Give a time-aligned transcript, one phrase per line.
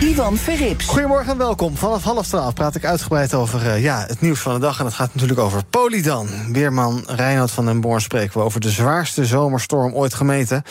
[0.00, 0.86] Ivan Verrips.
[0.86, 1.76] Goedemorgen en welkom.
[1.76, 4.78] Vanaf half twaalf praat ik uitgebreid over uh, ja, het nieuws van de dag.
[4.78, 6.28] En dat gaat natuurlijk over Polydan.
[6.52, 10.62] Weerman Reinhard van den Born spreken we over de zwaarste zomerstorm ooit gemeten.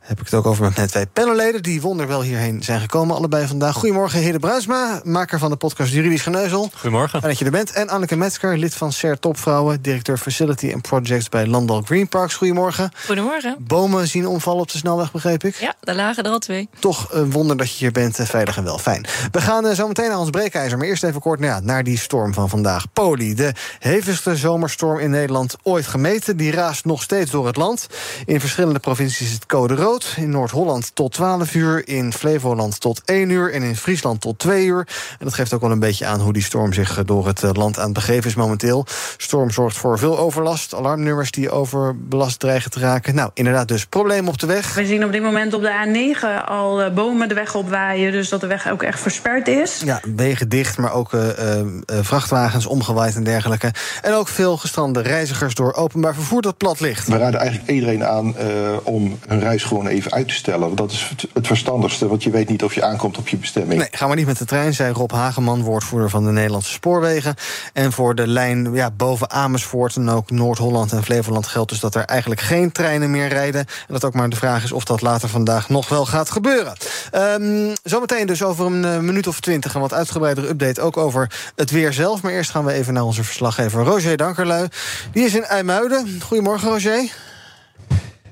[0.00, 1.62] Heb ik het ook over met mijn twee panelleden...
[1.62, 3.74] die wonderwel hierheen zijn gekomen, allebei vandaag.
[3.74, 6.70] Goedemorgen, Hede Bruisma, maker van de podcast Juridisch Geneuzel.
[6.74, 7.18] Goedemorgen.
[7.18, 7.72] Fijn dat je er bent.
[7.72, 9.82] En Anneke Metzger, lid van SER Topvrouwen...
[9.82, 12.34] directeur Facility and Projects bij Landal Green Parks.
[12.34, 12.92] Goedemorgen.
[13.06, 13.56] Goedemorgen.
[13.58, 15.54] Bomen zien omvallen op de snelweg, begreep ik?
[15.54, 16.68] Ja, daar lagen er al twee.
[16.78, 18.71] Toch een wonder dat je hier bent, eh, veilig en wel.
[18.78, 19.06] Fijn.
[19.32, 20.78] We gaan uh, zo meteen naar ons breekijzer.
[20.78, 22.92] Maar eerst even kort nou naar die storm van vandaag.
[22.92, 26.36] Poli, de hevigste zomerstorm in Nederland ooit gemeten.
[26.36, 27.86] Die raast nog steeds door het land.
[28.26, 30.14] In verschillende provincies is het code rood.
[30.16, 31.88] In Noord-Holland tot 12 uur.
[31.88, 33.52] In Flevoland tot 1 uur.
[33.52, 34.86] En in Friesland tot 2 uur.
[35.18, 37.56] En dat geeft ook wel een beetje aan hoe die storm zich eh, door het
[37.56, 38.86] land aan het begeven is momenteel.
[39.16, 40.74] Storm zorgt voor veel overlast.
[40.74, 43.14] Alarmnummers die overbelast dreigen te raken.
[43.14, 44.74] Nou, inderdaad, dus probleem op de weg.
[44.74, 48.12] We zien op dit moment op de A9 al bomen de weg opwaaien.
[48.12, 49.80] Dus dat de weg ook echt versperd is.
[49.84, 53.70] Ja, wegen dicht, maar ook uh, uh, vrachtwagens omgewaaid en dergelijke.
[54.02, 57.08] En ook veel gestrande reizigers door openbaar vervoer dat plat ligt.
[57.08, 60.60] We raden eigenlijk iedereen aan uh, om hun reis gewoon even uit te stellen.
[60.60, 63.80] Want dat is het verstandigste, want je weet niet of je aankomt op je bestemming.
[63.80, 67.34] Nee, ga maar niet met de trein, zei Rob Hageman, woordvoerder van de Nederlandse Spoorwegen.
[67.72, 71.94] En voor de lijn ja, boven Amersfoort en ook Noord-Holland en Flevoland geldt dus dat
[71.94, 73.60] er eigenlijk geen treinen meer rijden.
[73.60, 76.72] En dat ook maar de vraag is of dat later vandaag nog wel gaat gebeuren.
[77.14, 81.70] Um, zometeen dus over een minuut of twintig een wat uitgebreidere update ook over het
[81.70, 82.22] weer zelf.
[82.22, 84.68] Maar eerst gaan we even naar onze verslaggever Roger Dankerlui.
[85.12, 86.20] Die is in IJmuiden.
[86.22, 87.10] Goedemorgen, Roger.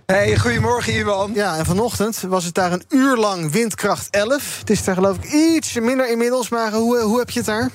[0.06, 1.30] Hey, goedemorgen Iwan.
[1.34, 4.58] Ja, en vanochtend was het daar een uur lang windkracht 11.
[4.58, 7.70] Het is daar geloof ik iets minder inmiddels, maar hoe, hoe heb je het daar?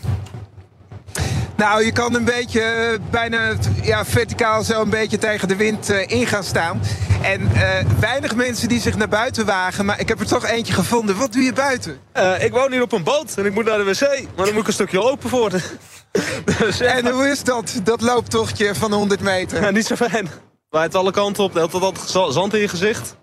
[1.57, 5.89] Nou, je kan een beetje uh, bijna ja, verticaal zo een beetje tegen de wind
[5.89, 6.81] uh, in gaan staan.
[7.21, 9.85] En uh, weinig mensen die zich naar buiten wagen.
[9.85, 11.17] Maar ik heb er toch eentje gevonden.
[11.17, 11.99] Wat doe je buiten?
[12.39, 14.01] ik woon hier op een boot en ik moet naar de wc.
[14.35, 15.49] Maar dan moet ik een stukje lopen voor.
[15.49, 16.85] dus, ja.
[16.85, 19.61] En hoe is dat, dat looptochtje van 100 meter?
[19.61, 20.29] Ja, niet zo fijn.
[20.69, 23.15] Waait alle kanten op, altijd altijd zand in je gezicht.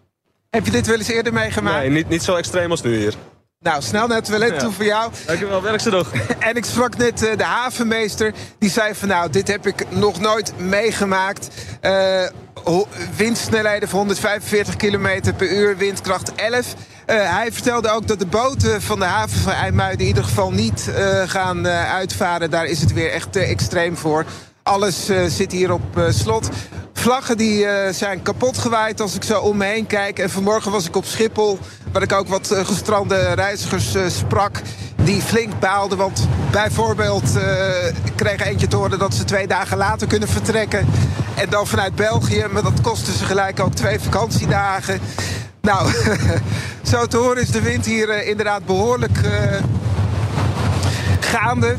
[0.50, 1.78] Heb je dit wel eens eerder meegemaakt?
[1.78, 3.14] Nee, niet, niet zo extreem als nu hier.
[3.62, 4.59] Nou, snel naar het toilet ja.
[4.59, 5.12] toe voor jou.
[5.27, 6.12] Dankjewel, werk ze nog.
[6.39, 8.34] en ik sprak net uh, de havenmeester.
[8.59, 11.49] Die zei van nou, dit heb ik nog nooit meegemaakt.
[11.83, 12.23] Uh,
[13.17, 16.75] windsnelheden van 145 km per uur, windkracht 11.
[17.06, 20.00] Uh, hij vertelde ook dat de boten van de haven van IJmuiden...
[20.00, 20.91] in ieder geval niet
[21.27, 22.50] gaan uitvaren.
[22.50, 24.25] Daar is het weer echt te extreem voor.
[24.62, 26.49] Alles zit hier op slot.
[26.93, 30.19] Vlaggen die uh, zijn kapot gewaaid als ik zo om me heen kijk.
[30.19, 31.59] En vanmorgen was ik op Schiphol,
[31.93, 34.61] waar ik ook wat gestrande reizigers sprak.
[35.05, 37.31] Die flink baalden, want bijvoorbeeld
[38.17, 40.87] kreeg eentje te horen dat ze twee dagen later kunnen vertrekken.
[41.34, 45.00] En dan vanuit België, maar dat kostte ze gelijk ook twee vakantiedagen.
[45.61, 45.91] Nou,
[46.91, 49.19] zo te horen is de wind hier inderdaad behoorlijk
[51.21, 51.77] gaande.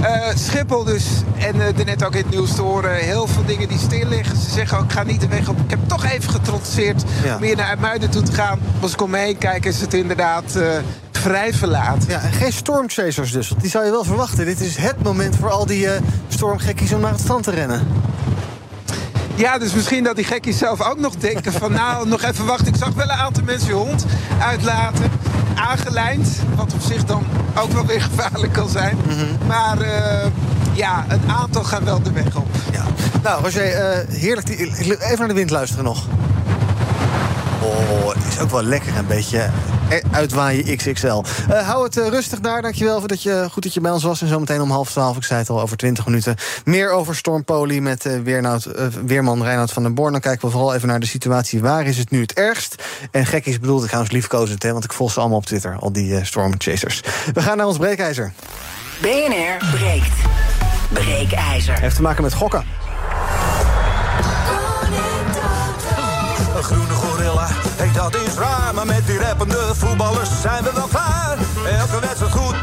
[0.00, 1.04] Uh, Schiphol dus,
[1.38, 4.36] en uh, net ook in het nieuws te horen, heel veel dingen die stil liggen.
[4.36, 5.58] Ze zeggen ook, ik ga niet de weg op.
[5.58, 7.36] Ik heb toch even getrotseerd ja.
[7.36, 8.58] om hier naar Muiden toe te gaan.
[8.80, 10.64] Als ik om me heen kijk, is het inderdaad uh,
[11.12, 12.04] vrij verlaat.
[12.08, 14.44] Ja, en geen stormchasers dus, die zou je wel verwachten.
[14.44, 15.88] Dit is het moment voor al die
[16.28, 17.86] stormgekkies om naar het strand te rennen.
[19.34, 21.72] Ja, dus misschien dat die gekkies zelf ook nog denken van...
[21.72, 22.66] nou, nog even wachten.
[22.66, 24.04] Ik zag wel een aantal mensen hun hond
[24.40, 25.10] uitlaten.
[25.58, 27.24] Aangelijnd, wat op zich dan
[27.56, 28.96] ook wel weer gevaarlijk kan zijn.
[28.96, 29.46] Mm -hmm.
[29.46, 30.26] Maar uh,
[30.72, 32.46] ja, een aantal gaan wel de weg op.
[32.72, 32.84] Ja.
[33.22, 34.48] Nou, Roger, uh, heerlijk.
[34.48, 36.06] Even naar de wind luisteren nog.
[38.08, 39.50] Oh, het is ook wel lekker een beetje
[40.10, 41.06] uitwaaien XXL.
[41.50, 44.02] Uh, hou het uh, rustig daar, dankjewel voor dat je, goed dat je bij ons
[44.02, 44.22] was.
[44.22, 46.34] En zometeen om half twaalf, ik zei het al, over twintig minuten...
[46.64, 48.68] meer over Stormpoli met uh, Weernoud,
[49.04, 50.12] Weerman Reinoud van den Born.
[50.12, 51.60] Dan kijken we vooral even naar de situatie.
[51.60, 52.82] Waar is het nu het ergst?
[53.10, 55.46] En gek is bedoeld, ik ga ons liefkozend, hè, want ik volg ze allemaal op
[55.46, 55.76] Twitter.
[55.78, 57.02] Al die stormchasers.
[57.32, 58.32] We gaan naar ons breekijzer.
[59.00, 60.12] BNR breekt.
[60.92, 61.80] Breekijzer.
[61.80, 62.64] Heeft te maken met gokken.
[66.56, 66.86] Een groene
[67.94, 71.38] dat is raar, maar met die rap gewapende voetballers zijn we wel klaar.
[71.78, 72.62] Elke wedstrijd goed,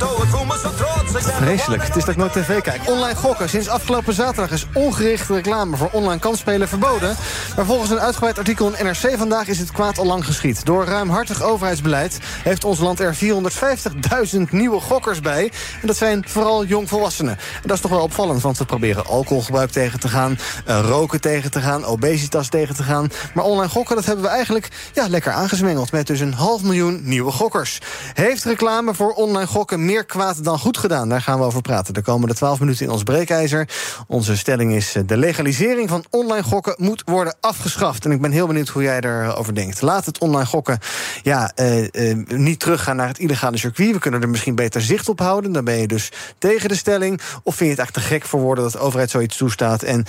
[1.24, 1.84] Vreselijk.
[1.84, 2.82] Het is dat ik nooit tv kijk.
[2.90, 3.50] Online gokken.
[3.50, 7.16] Sinds afgelopen zaterdag is ongerichte reclame voor online kansspelen verboden.
[7.56, 10.66] Maar volgens een uitgebreid artikel in NRC vandaag is het kwaad al lang geschied.
[10.66, 15.52] Door ruimhartig overheidsbeleid heeft ons land er 450.000 nieuwe gokkers bij.
[15.82, 17.38] En dat zijn vooral jongvolwassenen.
[17.38, 20.38] En dat is toch wel opvallend, want we proberen alcoholgebruik tegen te gaan...
[20.66, 23.12] eh, roken tegen te gaan, obesitas tegen te gaan.
[23.34, 25.92] Maar online gokken, dat hebben we eigenlijk ja, lekker aangesmengeld...
[25.92, 27.80] met dus een half miljoen nieuwe gokkers.
[28.14, 31.05] Heeft reclame voor online gokken meer kwaad dan goed gedaan?
[31.10, 31.94] Daar gaan we over praten.
[31.94, 33.70] De komende 12 minuten in ons breekijzer.
[34.08, 34.96] Onze stelling is...
[34.96, 38.06] eh, de legalisering van online gokken moet worden afgeschaft.
[38.06, 39.82] En ik ben heel benieuwd hoe jij erover denkt.
[39.82, 40.80] Laat het online gokken
[41.24, 43.92] ja, eh, eh, niet teruggaan naar het illegale circuit.
[43.92, 45.52] We kunnen er misschien beter zicht op houden.
[45.52, 47.22] Dan ben je dus tegen de stelling.
[47.44, 49.84] Of vind je het eigenlijk te gek voor woorden dat de overheid zoiets toestaat...
[49.84, 50.06] en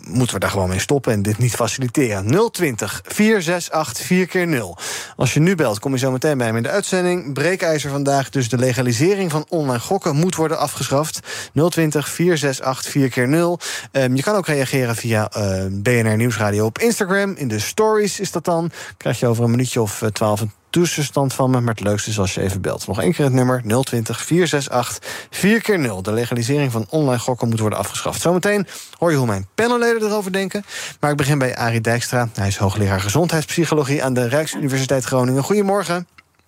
[0.00, 2.50] moeten we daar gewoon mee stoppen en dit niet faciliteren?
[2.50, 4.78] 020 468 4 keer 0
[5.16, 7.32] Als je nu belt, kom je zo meteen bij me in de uitzending.
[7.32, 11.20] Breekijzer vandaag, dus de legalisering van online gokken moet worden afgeschaft.
[11.52, 13.58] 020 468 4 keer 0
[13.92, 17.34] Ehm, je kan ook reageren via eh, BNR Nieuwsradio op Instagram.
[17.36, 18.70] In de stories is dat dan.
[18.96, 21.60] Krijg je over een minuutje of eh, 12 een tussenstand van me.
[21.60, 22.86] Maar het leukste is als je even belt.
[22.86, 27.48] Nog één keer het nummer 020 468 4 keer 0 De legalisering van online gokken
[27.48, 28.20] moet worden afgeschaft.
[28.20, 28.66] Zometeen
[28.98, 30.64] hoor je hoe mijn panelleden erover denken.
[31.00, 32.28] Maar ik begin bij Arie Dijkstra.
[32.34, 35.42] Hij is hoogleraar gezondheidspsychologie aan de Rijksuniversiteit Groningen.
[35.42, 36.06] Goedemorgen.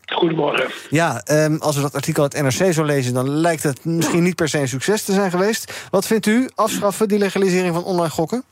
[0.09, 0.71] Goedemorgen.
[0.91, 3.15] Ja, ehm, als we dat artikel uit NRC zo lezen...
[3.15, 5.89] dan lijkt het misschien niet per se een succes te zijn geweest.
[5.91, 6.49] Wat vindt u?
[6.55, 8.45] Afschaffen, die legalisering van online gokken?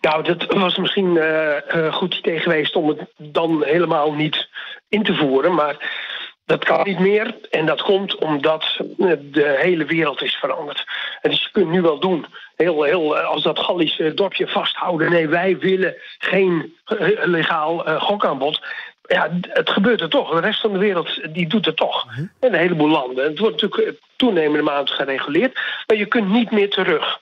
[0.00, 4.48] Nou, dat was misschien eh, een goed idee geweest om het dan helemaal niet
[4.88, 5.54] in te voeren.
[5.54, 6.02] Maar
[6.46, 7.34] dat kan niet meer.
[7.50, 10.84] En dat komt omdat eh, de hele wereld is veranderd.
[11.20, 12.26] En dus je kunt nu wel doen.
[12.56, 15.10] Heel, heel, eh, als dat Gallische dorpje vasthouden.
[15.10, 18.60] Nee, wij willen geen eh, legaal eh, gokaanbod.
[19.06, 20.30] Ja, het gebeurt er toch.
[20.30, 22.06] De rest van de wereld die doet het toch.
[22.16, 23.24] En een heleboel landen.
[23.24, 25.54] Het wordt natuurlijk eh, toenemende mate gereguleerd.
[25.86, 27.20] Maar je kunt niet meer terug.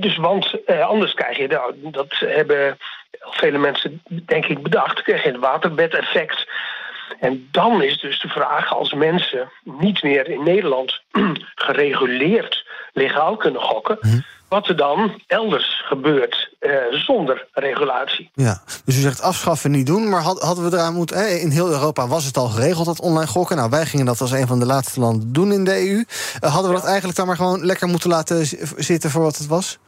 [0.00, 2.78] Dus, want eh, anders krijg je, nou, dat hebben
[3.20, 6.46] vele mensen denk ik bedacht, krijg je het waterbedeffect.
[7.20, 11.00] En dan is dus de vraag, als mensen niet meer in Nederland
[11.66, 18.30] gereguleerd legaal kunnen gokken, wat er dan elders gebeurt eh, zonder regulatie.
[18.34, 21.40] Ja, dus u zegt afschaffen niet doen, maar had- hadden we eraan moeten...
[21.40, 23.56] in heel Europa was het al geregeld, dat online gokken.
[23.56, 26.04] Nou, wij gingen dat als een van de laatste landen doen in de EU.
[26.40, 28.46] Eh, hadden we dat eigenlijk dan maar gewoon lekker moeten laten
[28.76, 29.78] zitten voor wat het was?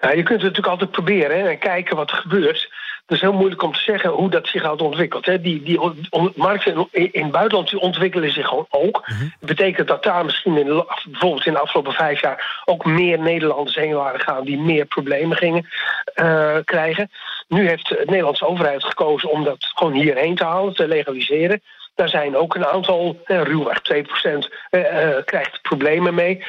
[0.00, 2.72] Nou, je kunt het natuurlijk altijd proberen hè, en kijken wat er gebeurt.
[3.06, 5.26] Het is heel moeilijk om te zeggen hoe dat zich had ontwikkeld.
[5.26, 5.40] Hè.
[5.40, 5.80] Die, die
[6.10, 9.04] on- markten in, in het buitenland die ontwikkelen zich gewoon ook.
[9.40, 13.76] Dat betekent dat daar misschien in, bijvoorbeeld in de afgelopen vijf jaar ook meer Nederlanders
[13.76, 15.68] heen waren gaan die meer problemen gingen
[16.14, 17.10] eh, krijgen.
[17.48, 21.62] Nu heeft de Nederlandse overheid gekozen om dat gewoon hierheen te halen, te legaliseren.
[21.94, 26.44] Daar zijn ook een aantal, eh, ruwweg 2% eh, eh, krijgt problemen mee.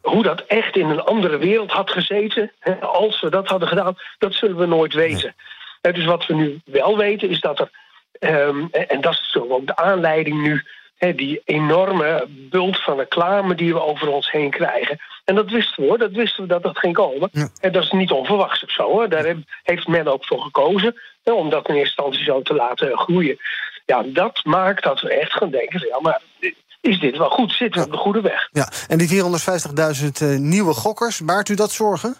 [0.00, 3.96] Hoe dat echt in een andere wereld had gezeten, hè, als we dat hadden gedaan,
[4.18, 5.34] dat zullen we nooit weten.
[5.90, 7.70] Dus wat we nu wel weten is dat er,
[8.18, 10.62] ehm, en dat is zo ook de aanleiding nu,
[11.14, 14.98] die enorme bult van reclame die we over ons heen krijgen.
[15.24, 17.30] En dat wisten we hoor, dat wisten we dat dat ging komen.
[17.60, 19.08] En dat is niet onverwachts of zo hoor.
[19.08, 23.38] Daar heeft men ook voor gekozen, om dat in eerste instantie zo te laten groeien.
[23.86, 26.20] Ja, dat maakt dat we echt gaan denken, ja, maar
[26.80, 27.52] is dit wel goed?
[27.52, 28.48] Zitten we op de goede weg?
[28.52, 32.16] Ja, en die 450.000 eh, nieuwe gokkers, baart u dat zorgen?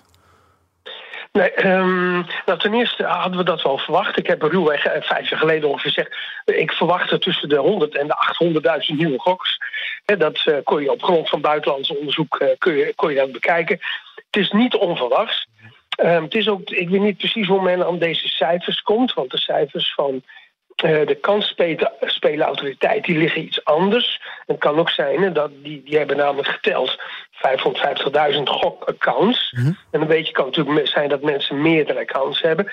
[1.33, 2.13] Nee, ehm,
[2.47, 4.19] nou, ten eerste hadden we dat wel verwacht.
[4.19, 6.17] Ik heb ruwweg eh, vijf jaar geleden ongeveer gezegd...
[6.45, 9.39] eh, ik verwachtte tussen de 100 en de 800.000 nieuwe.
[10.05, 13.33] Hè, dat eh, kon je op grond van buitenlands onderzoek kon je, kon je dat
[13.33, 13.79] bekijken.
[14.15, 15.47] Het is niet onverwachts.
[15.97, 19.15] Ehm, het is ook, ik weet niet precies hoe men aan deze cijfers komt...
[19.15, 20.23] want de cijfers van
[20.77, 24.21] eh, de kansspelenautoriteit die liggen iets anders.
[24.47, 26.99] Het kan ook zijn hè, dat die, die hebben namelijk geteld
[28.33, 29.55] 550.000 gokaccounts.
[29.91, 32.73] En een beetje kan het natuurlijk zijn dat mensen meerdere accounts hebben.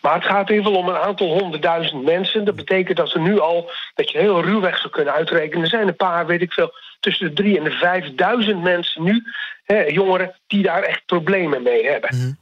[0.00, 2.44] Maar het gaat in ieder geval om een aantal honderdduizend mensen.
[2.44, 5.62] Dat betekent dat er nu al, dat je heel ruwweg zou kunnen uitrekenen.
[5.62, 9.22] Er zijn een paar, weet ik veel, tussen de drie en de vijfduizend mensen nu,
[9.64, 12.16] hè, jongeren, die daar echt problemen mee hebben.
[12.16, 12.34] Ja,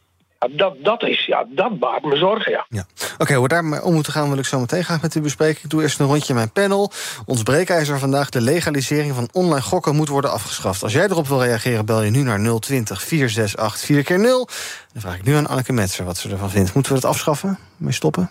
[0.50, 2.86] dat, dat, is, ja, dat baart me zorgen, ja.
[3.18, 5.64] Oké, hoe we daarmee om moeten gaan wil ik zo meteen graag met u bespreken.
[5.64, 6.92] Ik doe eerst een rondje mijn panel.
[7.24, 10.82] Ons breekijzer vandaag, de legalisering van online gokken moet worden afgeschaft.
[10.82, 14.48] Als jij erop wil reageren, bel je nu naar 020 468 4 keer 0
[14.92, 16.74] Dan vraag ik nu aan Anneke Metzer wat ze ervan vindt.
[16.74, 17.58] Moeten we het afschaffen?
[17.76, 18.30] Mee stoppen?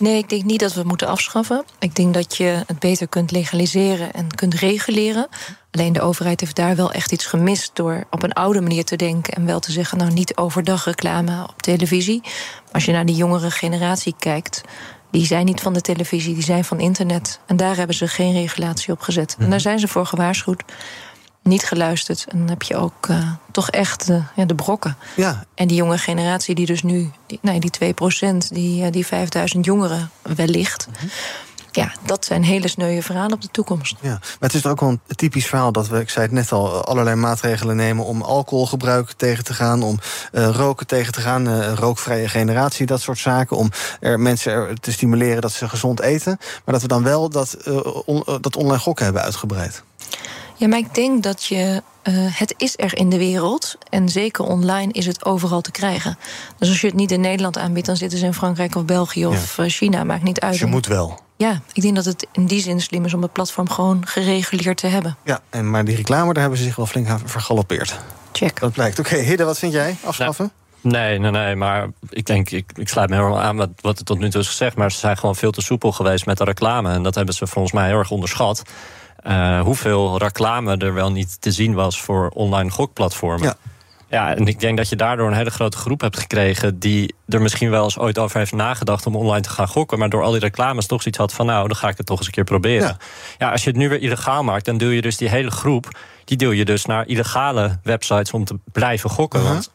[0.00, 1.64] Nee, ik denk niet dat we het moeten afschaffen.
[1.78, 5.28] Ik denk dat je het beter kunt legaliseren en kunt reguleren.
[5.70, 8.96] Alleen de overheid heeft daar wel echt iets gemist door op een oude manier te
[8.96, 12.20] denken en wel te zeggen, nou niet overdag reclame op televisie.
[12.22, 14.60] Maar als je naar die jongere generatie kijkt,
[15.10, 17.40] die zijn niet van de televisie, die zijn van internet.
[17.46, 19.36] En daar hebben ze geen regulatie op gezet.
[19.38, 20.62] En daar zijn ze voor gewaarschuwd.
[21.42, 22.26] Niet geluisterd.
[22.28, 24.96] En dan heb je ook uh, toch echt uh, ja, de brokken.
[25.16, 25.44] Ja.
[25.54, 27.94] En die jonge generatie die dus nu, die, nee, die
[28.34, 30.86] 2%, die, uh, die 5000 jongeren wellicht.
[30.86, 31.10] Mm -hmm
[31.72, 33.96] ja, dat zijn hele sneuwe verhalen op de toekomst.
[34.00, 36.52] Ja, maar het is ook wel een typisch verhaal dat we, ik zei het net
[36.52, 39.98] al, allerlei maatregelen nemen om alcoholgebruik tegen te gaan, om
[40.32, 43.70] uh, roken tegen te gaan, rookvrije generatie, dat soort zaken, om
[44.00, 47.56] er mensen er te stimuleren dat ze gezond eten, maar dat we dan wel dat,
[48.04, 49.82] on, dat online gokken hebben uitgebreid.
[50.60, 51.82] Ja, maar ik denk dat je.
[52.08, 53.76] Uh, het is er in de wereld.
[53.90, 56.18] En zeker online is het overal te krijgen.
[56.58, 59.26] Dus als je het niet in Nederland aanbiedt, dan zitten ze in Frankrijk of België
[59.26, 59.68] of ja.
[59.68, 60.04] China.
[60.04, 60.52] Maakt niet uit.
[60.52, 61.20] Dus je moet wel.
[61.36, 64.76] Ja, ik denk dat het in die zin slim is om het platform gewoon gereguleerd
[64.76, 65.16] te hebben.
[65.24, 67.98] Ja, en maar die reclame, daar hebben ze zich wel flink aan vergalopeerd.
[68.32, 68.60] Check.
[68.60, 68.98] Dat blijkt.
[68.98, 69.96] Oké, okay, Hidde, wat vind jij?
[70.04, 70.52] Afschaffen?
[70.80, 74.04] Nee, nee, nee, maar ik denk, ik, ik sluit me helemaal aan met wat er
[74.04, 74.76] tot nu toe is gezegd.
[74.76, 76.92] Maar ze zijn gewoon veel te soepel geweest met de reclame.
[76.92, 78.62] En dat hebben ze volgens mij heel erg onderschat.
[79.26, 83.46] Uh, hoeveel reclame er wel niet te zien was voor online gokplatformen.
[83.46, 83.56] Ja.
[84.10, 86.78] Ja, en ik denk dat je daardoor een hele grote groep hebt gekregen...
[86.78, 89.98] die er misschien wel eens ooit over heeft nagedacht om online te gaan gokken...
[89.98, 91.46] maar door al die reclames toch zoiets had van...
[91.46, 92.86] nou, dan ga ik het toch eens een keer proberen.
[92.86, 92.96] Ja,
[93.38, 95.98] ja als je het nu weer illegaal maakt, dan deel je dus die hele groep...
[96.24, 99.40] die deel je dus naar illegale websites om te blijven gokken.
[99.40, 99.54] Uh -huh.
[99.54, 99.70] Want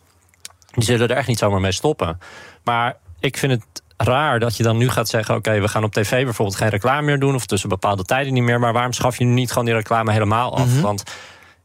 [0.75, 2.19] die zullen er echt niet zomaar mee stoppen.
[2.63, 5.35] Maar ik vind het raar dat je dan nu gaat zeggen...
[5.35, 7.35] oké, okay, we gaan op tv bijvoorbeeld geen reclame meer doen...
[7.35, 8.59] of tussen bepaalde tijden niet meer...
[8.59, 10.67] maar waarom schaf je nu niet gewoon die reclame helemaal af?
[10.67, 10.81] Mhm.
[10.81, 11.03] Want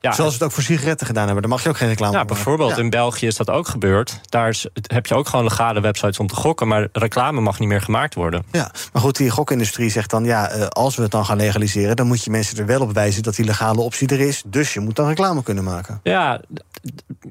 [0.00, 1.42] ja, Zoals het ook voor sigaretten gedaan hebben.
[1.42, 2.34] Daar mag je ook geen reclame maken.
[2.34, 2.76] bijvoorbeeld Ja.
[2.76, 4.20] in België is dat ook gebeurd.
[4.28, 6.68] Daar is, heb je ook gewoon legale websites om te gokken...
[6.68, 8.44] maar reclame mag niet meer gemaakt worden.
[8.52, 10.24] Ja, maar goed, die gokindustrie zegt dan...
[10.24, 11.96] ja, eh, als we het dan gaan legaliseren...
[11.96, 14.42] dan moet je mensen er wel op wijzen dat die legale optie er is.
[14.46, 16.00] Dus je moet dan reclame kunnen maken.
[16.02, 16.40] Ja,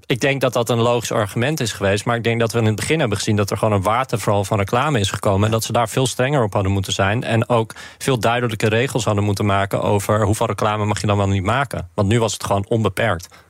[0.06, 2.06] ik denk dat dat een logisch argument is geweest.
[2.06, 3.36] Maar ik denk dat we in het begin hebben gezien...
[3.36, 5.46] dat er gewoon een waterval van reclame is gekomen...
[5.46, 7.24] en dat ze daar veel strenger op hadden moeten zijn...
[7.24, 9.82] en ook veel duidelijke regels hadden moeten maken...
[9.82, 11.90] over hoeveel reclame mag je dan wel niet maken.
[11.94, 13.46] Want nu was het gewoon onbeperkt.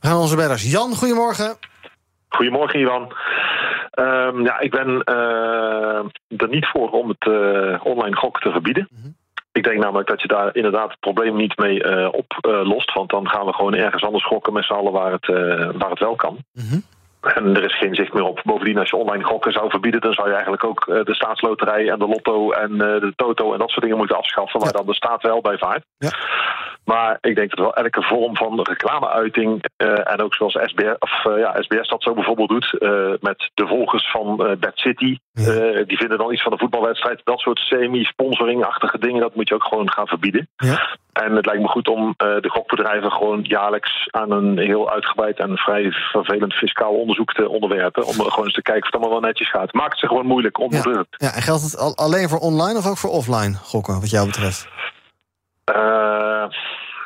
[0.00, 0.70] We gaan onze bellers.
[0.70, 1.56] Jan, goedemorgen.
[2.28, 3.12] Goedemorgen, Ivan.
[3.94, 6.04] Um, ja, ik ben uh,
[6.36, 8.88] er niet voor om het uh, online gokken te verbieden.
[8.90, 9.16] Mm -hmm.
[9.52, 12.92] Ik denk namelijk dat je daar inderdaad het probleem niet mee uh, oplost.
[12.92, 15.26] Want dan gaan we gewoon ergens anders gokken met z'n allen waar het,
[15.76, 16.38] waar het wel kan.
[16.52, 16.82] Mm -hmm.
[17.20, 18.40] En er is geen zicht meer op.
[18.44, 20.00] Bovendien, als je online gokken zou verbieden...
[20.00, 23.52] dan zou je eigenlijk ook de staatsloterij en de lotto en de toto...
[23.52, 24.60] en dat soort dingen moeten afschaffen...
[24.60, 24.78] waar ja.
[24.78, 25.84] dan de staat wel bij vaart.
[25.98, 26.10] Ja.
[26.84, 29.64] Maar ik denk dat wel elke vorm van reclameuiting...
[29.84, 32.76] Uh, en ook zoals SBS, of, uh, ja, SBS dat zo bijvoorbeeld doet...
[32.78, 35.18] Uh, met de volgers van Bad City...
[35.32, 35.84] Ja.
[35.84, 37.20] die vinden dan iets van een voetbalwedstrijd.
[37.24, 39.20] Dat soort semi-sponsoring-achtige dingen...
[39.20, 40.48] dat moet je ook gewoon gaan verbieden.
[40.56, 40.96] Ja.
[41.12, 44.08] En het lijkt me goed om de gokbedrijven gewoon jaarlijks...
[44.10, 48.06] aan een heel uitgebreid en vrij vervelend fiscaal onderzoek te onderwerpen...
[48.06, 49.72] om gewoon eens te kijken of het allemaal wel netjes gaat.
[49.72, 51.04] Maakt het ze gewoon moeilijk om ja.
[51.18, 54.68] en geldt het al alleen voor online of ook voor offline gokken, wat jou betreft?
[55.76, 56.44] Uh,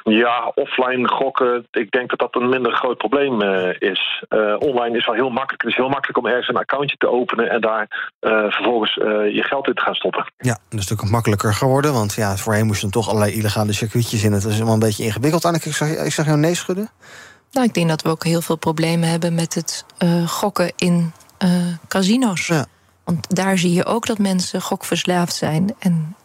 [0.05, 4.25] ja, offline gokken, ik denk dat dat een minder groot probleem uh, is.
[4.29, 5.63] Uh, online is wel heel makkelijk.
[5.63, 7.51] Het is heel makkelijk om ergens een accountje te openen...
[7.51, 8.95] en daar vervolgens
[9.35, 10.33] je geld in te gaan stoppen.
[10.37, 11.93] Ja, dat is natuurlijk makkelijker geworden.
[11.93, 14.33] Want ja, voorheen moest je dan toch allerlei illegale circuitjes in.
[14.33, 15.45] Het is allemaal een beetje ingewikkeld.
[15.45, 16.89] Anneke, ik zag, ik zag jou nee schudden.
[17.53, 19.87] Nou, ik denk dat we ook heel veel problemen hebben met het
[20.27, 21.13] gokken in
[21.89, 22.47] casino's.
[22.47, 22.67] Ja.
[23.05, 25.75] Want daar zie je ook dat mensen gokverslaafd zijn...
[25.79, 26.24] en uh,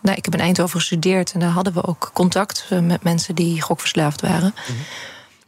[0.00, 3.60] nou, ik heb in Eindhoven gestudeerd en daar hadden we ook contact met mensen die
[3.60, 4.54] gokverslaafd waren.
[4.54, 4.78] Mhm.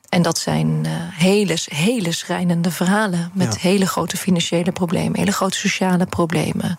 [0.09, 3.69] En dat zijn uh, hele, hele schrijnende verhalen met ja.
[3.69, 6.78] hele grote financiële problemen, hele grote sociale problemen.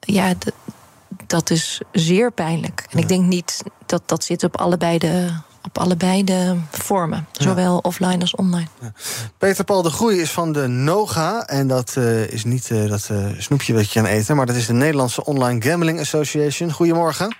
[0.00, 0.34] Ja,
[1.26, 2.86] dat is zeer pijnlijk.
[2.90, 3.02] En ja.
[3.02, 5.30] ik denk niet dat dat zit op allebei de,
[5.62, 7.26] op allebei de vormen.
[7.32, 7.78] Zowel ja.
[7.82, 8.66] offline als online.
[8.80, 8.92] Ja.
[9.38, 11.46] Peter Paul de Groei is van de NOGA.
[11.46, 14.36] En dat uh, is niet uh, dat uh, snoepje wat je kan eten...
[14.36, 16.72] maar dat is de Nederlandse Online Gambling Association.
[16.72, 17.36] Goedemorgen.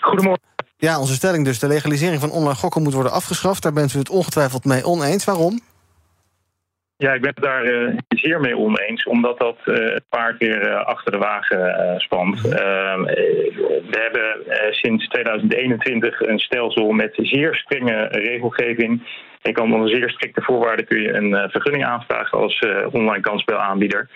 [0.00, 0.42] Goedemorgen.
[0.76, 1.58] Ja, onze stelling dus.
[1.58, 3.62] De legalisering van online gokken moet worden afgeschaft.
[3.62, 5.24] Daar bent u het ongetwijfeld mee oneens.
[5.24, 5.60] Waarom?
[7.00, 10.68] Ja, ik ben het daar uh, zeer mee oneens, omdat dat uh, het paard weer
[10.68, 12.40] uh, achter de wagen spant.
[12.40, 19.02] we hebben sinds 2021 een stelsel met zeer strenge regelgeving.
[19.42, 24.08] Je kan onder zeer strikte voorwaarden kun je een vergunning aanvragen als online kansspelaanbieder.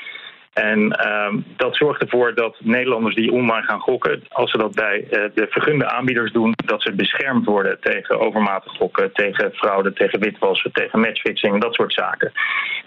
[0.53, 4.99] En uh, dat zorgt ervoor dat Nederlanders die online gaan gokken, als ze dat bij
[4.99, 10.21] uh, de vergunde aanbieders doen, dat ze beschermd worden tegen overmatig gokken, tegen fraude, tegen
[10.21, 12.33] witwassen, tegen matchfixing, dat soort zaken.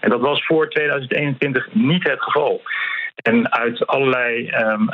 [0.00, 2.62] En dat was voor 2021 niet het geval.
[3.22, 4.88] En uit allerlei um,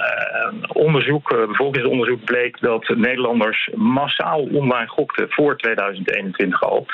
[0.72, 6.86] onderzoek, uh, bevolkingsonderzoek, bleek dat Nederlanders massaal online gokten voor 2021 al.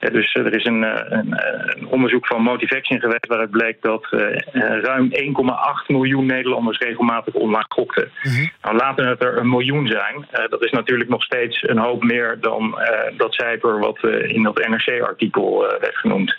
[0.00, 1.34] Ja, dus er is een, een,
[1.76, 4.06] een, onderzoek van Motivaction geweest waaruit bleek dat
[4.82, 8.10] ruim 1,8 miljoen Nederlanders regelmatig online gokten.
[8.22, 8.50] Mm-hmm.
[8.62, 10.26] Nou, laten het er een miljoen zijn.
[10.48, 12.78] dat is natuurlijk nog steeds een hoop meer dan
[13.16, 16.36] dat cijfer wat in dat NRC-artikel werd genoemd.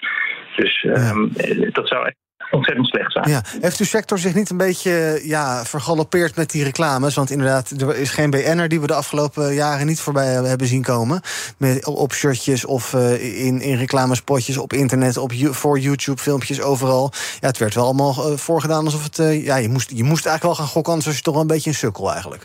[0.56, 1.32] Dus um,
[1.72, 2.16] dat zou echt
[2.52, 3.30] ontzettend slecht zijn.
[3.30, 3.42] Ja.
[3.62, 7.16] Heeft uw sector zich niet een beetje ja, vergalopeerd met die reclames?
[7.16, 10.84] Want inderdaad, er is geen BN'er die we de afgelopen jaren niet voorbij hebben zien
[10.84, 11.22] komen.
[11.58, 17.12] Met, op shirtjes of uh, in, in reclamespotjes op internet, op, voor YouTube-filmpjes, overal.
[17.40, 19.44] Ja, het werd wel allemaal uh, voorgedaan alsof het...
[19.44, 21.48] Ja, je moest, je moest eigenlijk wel gaan gokken, anders was je toch wel een
[21.48, 22.44] beetje een sukkel eigenlijk.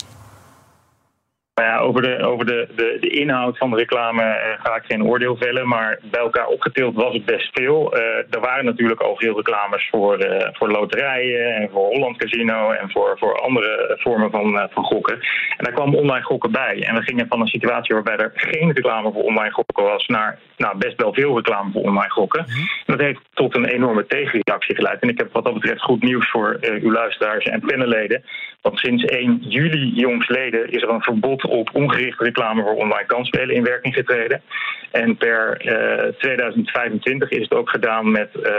[1.54, 4.84] Nou ja, over de, over de, de, de inhoud van de reclame uh, ga ik
[4.84, 5.68] geen oordeel vellen.
[5.68, 7.96] Maar bij elkaar opgetild was het best veel.
[7.96, 12.70] Uh, er waren natuurlijk al veel reclames voor, uh, voor loterijen en voor Holland Casino
[12.70, 15.14] en voor, voor andere vormen van, van gokken.
[15.56, 16.82] En daar kwam online gokken bij.
[16.82, 20.38] En we gingen van een situatie waarbij er geen reclame voor online gokken was naar
[20.56, 22.44] nou, best wel veel reclame voor online gokken.
[22.46, 22.68] Mm-hmm.
[22.87, 25.00] Dat heeft tot een enorme tegenreactie geleid.
[25.00, 28.25] En ik heb wat dat betreft goed nieuws voor uw luisteraars en panelleden.
[28.64, 33.54] Want sinds 1 juli jongsleden is er een verbod op ongerichte reclame voor online kansspelen
[33.54, 34.42] in werking getreden.
[34.90, 38.52] En per uh, 2025 is het ook gedaan met uh,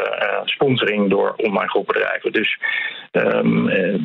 [0.43, 2.31] sponsoring door online groepbedrijven.
[2.31, 2.59] Dus
[3.11, 3.99] um, de,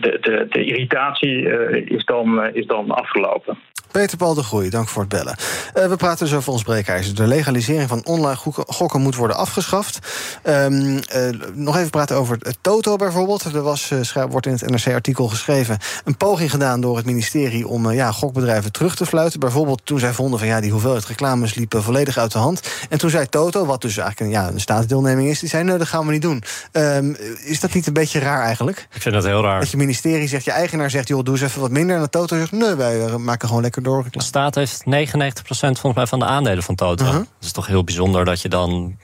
[0.00, 1.42] de, de, de, irritatie
[1.84, 3.58] is, dan, is dan afgelopen.
[3.90, 5.36] Peter Paul de Groei, dank voor het bellen.
[5.74, 7.14] Uh, we praten dus over ons breekijzer.
[7.14, 9.98] De legalisering van online gokken moet worden afgeschaft.
[10.44, 11.00] Um, uh,
[11.54, 13.44] nog even praten over het Toto bijvoorbeeld.
[13.44, 15.78] Er was, uh, wordt in het NRC-artikel geschreven...
[16.04, 19.40] een poging gedaan door het ministerie om ja, gokbedrijven terug te fluiten.
[19.40, 22.60] Bijvoorbeeld toen zij vonden van ja, die hoeveelheid reclames liepen volledig uit de hand.
[22.88, 25.40] En toen zei Toto, wat dus eigenlijk een, ja, een staatsdeelneming is...
[25.40, 26.42] die zei nee, dat gaan we niet doen.
[26.72, 28.86] Um, is dat niet een beetje raar eigenlijk?
[28.92, 29.60] Ik vind dat heel raar.
[29.60, 31.08] Dat je ministerie zegt, je eigenaar zegt...
[31.08, 31.96] joh, doe eens even wat minder.
[31.96, 34.86] En de Toto zegt, nee, wij maken gewoon lekker De staat heeft 99%
[35.48, 37.04] volgens mij van de aandelen van Toto.
[37.04, 37.18] Uh -huh.
[37.18, 38.96] Dat is toch heel bijzonder dat je dan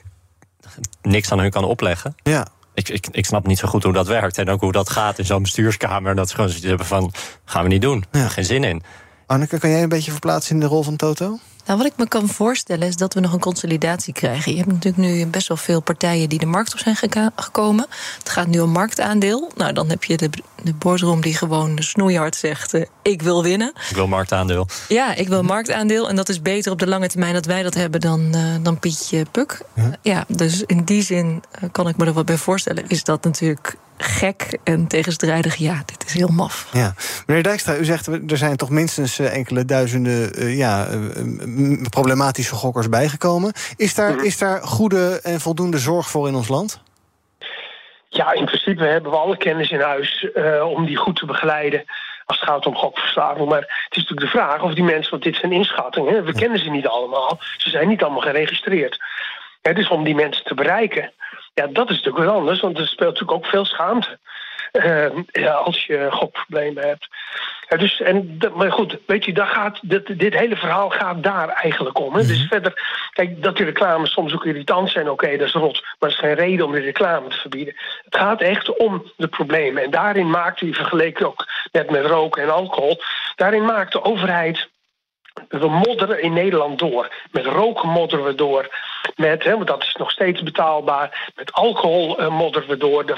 [1.02, 2.14] niks aan hun kan opleggen.
[2.22, 2.46] Ja.
[2.74, 4.38] Ik, ik, ik snap niet zo goed hoe dat werkt.
[4.38, 6.14] En ook hoe dat gaat in zo'n bestuurskamer.
[6.14, 7.12] Dat ze gewoon zoiets hebben van,
[7.44, 8.04] gaan we niet doen.
[8.10, 8.28] Ja.
[8.28, 8.82] Geen zin in.
[9.26, 11.38] Anneke, kan jij een beetje verplaatsen in de rol van Toto?
[11.66, 14.52] Nou, wat ik me kan voorstellen is dat we nog een consolidatie krijgen.
[14.52, 17.86] Je hebt natuurlijk nu best wel veel partijen die de markt op zijn gekomen.
[18.18, 19.50] Het gaat nu om marktaandeel.
[19.54, 20.30] Nou, dan heb je de,
[20.62, 23.72] de boardroom die gewoon snoeihard zegt: uh, Ik wil winnen.
[23.88, 24.68] Ik wil marktaandeel.
[24.88, 26.08] Ja, ik wil marktaandeel.
[26.08, 28.78] En dat is beter op de lange termijn dat wij dat hebben dan, uh, dan
[28.78, 29.60] Pietje Puk.
[29.74, 29.90] Ja.
[30.02, 32.84] ja, dus in die zin uh, kan ik me er wat bij voorstellen.
[32.88, 35.54] Is dat natuurlijk gek en tegenstrijdig.
[35.54, 36.68] Ja, dit is heel maf.
[36.72, 36.94] Ja.
[37.26, 40.98] Meneer Dijkstra, u zegt er zijn toch minstens enkele duizenden uh, ja, uh,
[41.90, 43.52] problematische gokkers bijgekomen.
[43.76, 44.26] Is daar, mm -hmm.
[44.26, 46.80] is daar goede en voldoende zorg voor in ons land?
[48.08, 51.84] Ja, in principe hebben we alle kennis in huis uh, om die goed te begeleiden
[52.24, 53.48] als het gaat om gokverslaving.
[53.48, 56.58] Maar het is natuurlijk de vraag of die mensen, want dit zijn inschattingen, we kennen
[56.58, 58.98] ze niet allemaal, ze zijn niet allemaal geregistreerd.
[59.62, 61.12] Ja, dus om die mensen te bereiken,
[61.54, 64.18] ja, dat is natuurlijk wel anders, want er speelt natuurlijk ook veel schaamte.
[64.72, 67.08] Uh, ja, als je gokproblemen hebt.
[67.68, 71.48] Ja, dus, en, maar goed, weet je, daar gaat, dit, dit hele verhaal gaat daar
[71.48, 72.14] eigenlijk om.
[72.14, 72.22] Hè?
[72.22, 72.28] Mm -hmm.
[72.28, 75.82] Dus verder, kijk, dat die reclames soms ook irritant zijn, oké, okay, dat is rot.
[75.82, 77.74] Maar dat is geen reden om de reclame te verbieden.
[78.04, 79.82] Het gaat echt om de problemen.
[79.82, 83.00] En daarin maakt u, vergeleken ook net met roken en alcohol,
[83.36, 84.68] daarin maakt de overheid
[85.48, 87.14] we modderen in Nederland door.
[87.30, 88.68] Met roken modderen we door.
[89.16, 91.32] Met, hè, want dat is nog steeds betaalbaar.
[91.34, 93.06] Met alcohol uh, modderen we door.
[93.06, 93.16] De,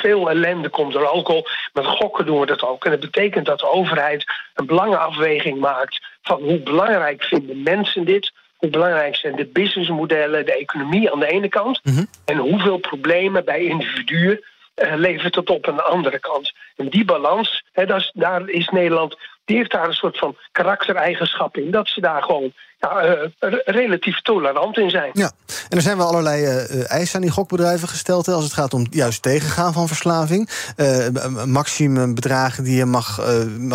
[0.00, 1.46] veel ellende komt door alcohol.
[1.72, 2.84] Met gokken doen we dat ook.
[2.84, 6.06] En dat betekent dat de overheid een belangenafweging maakt...
[6.22, 8.32] van hoe belangrijk vinden mensen dit...
[8.56, 11.80] hoe belangrijk zijn de businessmodellen, de economie aan de ene kant...
[11.82, 12.06] Mm -hmm.
[12.24, 14.40] en hoeveel problemen bij individuen
[14.76, 16.52] uh, levert het op aan de andere kant.
[16.76, 20.36] En die balans, hè, dat is, daar is Nederland die heeft daar een soort van
[20.52, 21.70] karaktereigenschap in.
[21.70, 25.10] Dat ze daar gewoon ja, uh, relatief tolerant in zijn.
[25.12, 25.30] Ja,
[25.68, 28.26] en er zijn wel allerlei uh, eisen aan die gokbedrijven gesteld...
[28.26, 30.50] Hè, als het gaat om juist tegengaan van verslaving.
[30.76, 33.20] Uh, maximumbedragen die je mag,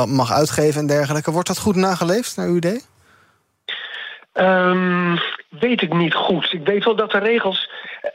[0.07, 1.31] mag uitgeven en dergelijke.
[1.31, 2.81] Wordt dat goed nageleefd, naar uw idee?
[4.33, 6.53] Um, weet ik niet goed.
[6.53, 7.69] Ik weet wel dat de regels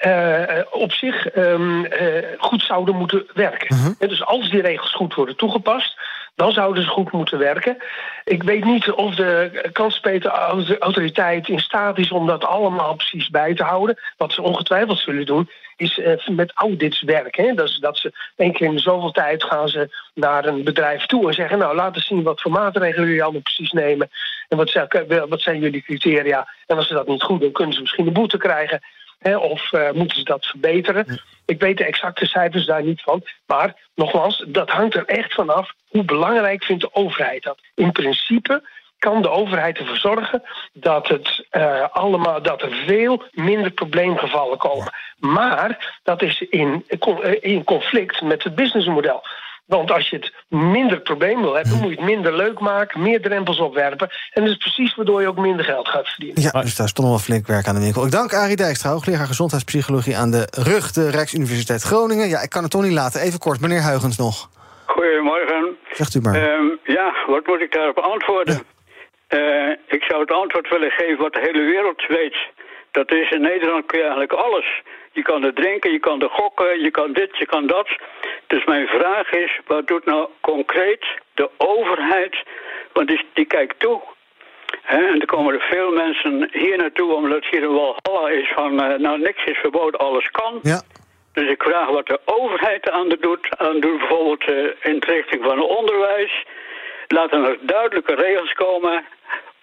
[0.06, 1.90] uh, op zich um, uh,
[2.38, 3.76] goed zouden moeten werken.
[3.76, 4.08] Uh -huh.
[4.08, 5.98] Dus als die regels goed worden toegepast,
[6.34, 7.76] dan zouden ze goed moeten werken.
[8.24, 13.62] Ik weet niet of de kansspelautoriteit in staat is om dat allemaal precies bij te
[13.62, 13.98] houden.
[14.16, 17.56] Wat ze ongetwijfeld zullen doen, is uh, met audits werken.
[17.56, 21.34] Dat, dat ze één keer in zoveel tijd gaan ze naar een bedrijf toe en
[21.34, 21.58] zeggen...
[21.58, 24.10] nou, laten zien wat voor maatregelen jullie allemaal precies nemen...
[24.48, 24.88] en wat zijn,
[25.28, 26.48] wat zijn jullie criteria.
[26.66, 28.80] En als ze dat niet goed doen, kunnen ze misschien een boete krijgen...
[29.24, 31.20] Hè, of eh, moeten ze dat verbeteren?
[31.44, 33.22] Ik weet de exacte cijfers daar niet van.
[33.46, 37.58] Maar nogmaals, dat hangt er echt vanaf hoe belangrijk vindt de overheid dat.
[37.74, 38.62] In principe
[38.98, 44.92] kan de overheid ervoor zorgen dat, het, uh, allemaal, dat er veel minder probleemgevallen komen.
[45.18, 46.84] Maar dat is in,
[47.40, 49.22] in conflict met het businessmodel.
[49.66, 53.22] Want als je het minder probleem wil hebben, moet je het minder leuk maken, meer
[53.22, 54.08] drempels opwerpen.
[54.30, 56.42] En dat is precies waardoor je ook minder geld gaat verdienen.
[56.42, 58.04] Ja, dus daar stond nog wel flink werk aan de winkel.
[58.04, 62.28] Ik dank Arie Dijkstra, hoogleraar gezondheidspsychologie aan de RUG, de Rijksuniversiteit Groningen.
[62.28, 63.20] Ja, ik kan het toch niet laten.
[63.20, 64.48] Even kort, meneer Huigens nog.
[64.86, 65.76] Goedemorgen.
[65.92, 66.34] Zegt u maar.
[66.34, 68.62] Um, ja, wat moet ik daarop antwoorden?
[69.28, 72.36] Uh, ik zou het antwoord willen geven wat de hele wereld weet.
[72.90, 74.82] Dat is in Nederland kun je eigenlijk alles.
[75.14, 77.88] Je kan er drinken, je kan er gokken, je kan dit, je kan dat.
[78.46, 82.36] Dus mijn vraag is, wat doet nou concreet de overheid?
[82.92, 84.00] Want die, die kijkt toe.
[84.84, 88.72] en er komen er veel mensen hier naartoe, omdat hier een walhalla is van...
[88.72, 90.58] Uh, nou, niks is verboden, alles kan.
[90.62, 90.82] Ja.
[91.32, 93.58] Dus ik vraag wat de overheid aan doet.
[93.58, 96.44] Aan doet bijvoorbeeld uh, in de richting van onderwijs.
[97.08, 99.04] Laten er duidelijke regels komen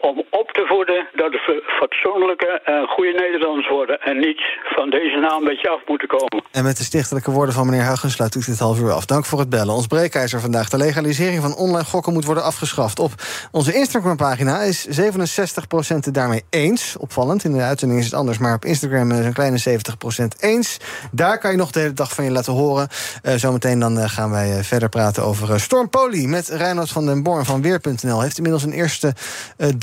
[0.01, 3.99] om op te voeden dat we fatsoenlijke en goede Nederlanders worden...
[4.01, 6.43] en niet van deze naam een beetje af moeten komen.
[6.51, 9.05] En met de stichtelijke woorden van meneer Huigens sluit u dit half uur af.
[9.05, 9.73] Dank voor het bellen.
[9.73, 10.69] Ons breekijzer vandaag.
[10.69, 12.99] De legalisering van online gokken moet worden afgeschaft.
[12.99, 13.11] Op
[13.51, 16.97] onze Instagram-pagina is 67 het daarmee eens.
[16.97, 18.37] Opvallend, in de uitzending is het anders...
[18.37, 19.79] maar op Instagram is een kleine
[20.13, 20.77] 70% eens.
[21.11, 22.87] Daar kan je nog de hele dag van je laten horen.
[23.23, 26.27] Uh, zometeen dan uh, gaan wij uh, verder praten over Storm Poli...
[26.27, 28.21] met Reinhard van den Born van Weer.nl.
[28.21, 29.13] Heeft inmiddels een eerste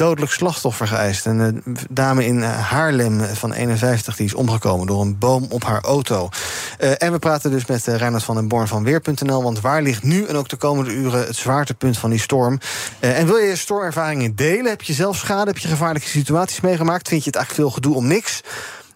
[0.09, 1.27] dodelijk slachtoffer geëist.
[1.27, 6.29] Een dame in Haarlem van 51 die is omgekomen door een boom op haar auto.
[6.81, 9.42] Uh, en we praten dus met uh, van den Born van Weer.nl.
[9.42, 12.59] Want waar ligt nu en ook de komende uren het zwaartepunt van die storm?
[13.01, 14.66] En wil je stormervaringen delen?
[14.66, 15.51] Heb je zelf schade?
[15.51, 17.09] Heb je gevaarlijke situaties meegemaakt?
[17.09, 18.40] Vind je het eigenlijk veel gedoe om niks?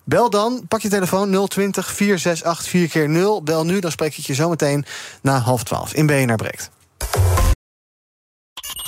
[0.04, 4.24] Bel dan, pak je telefoon 020 468 4 keer 0 Bel nu, dan spreek ik
[4.24, 4.84] je zometeen
[5.22, 6.70] na half 12 in BNR Breekt.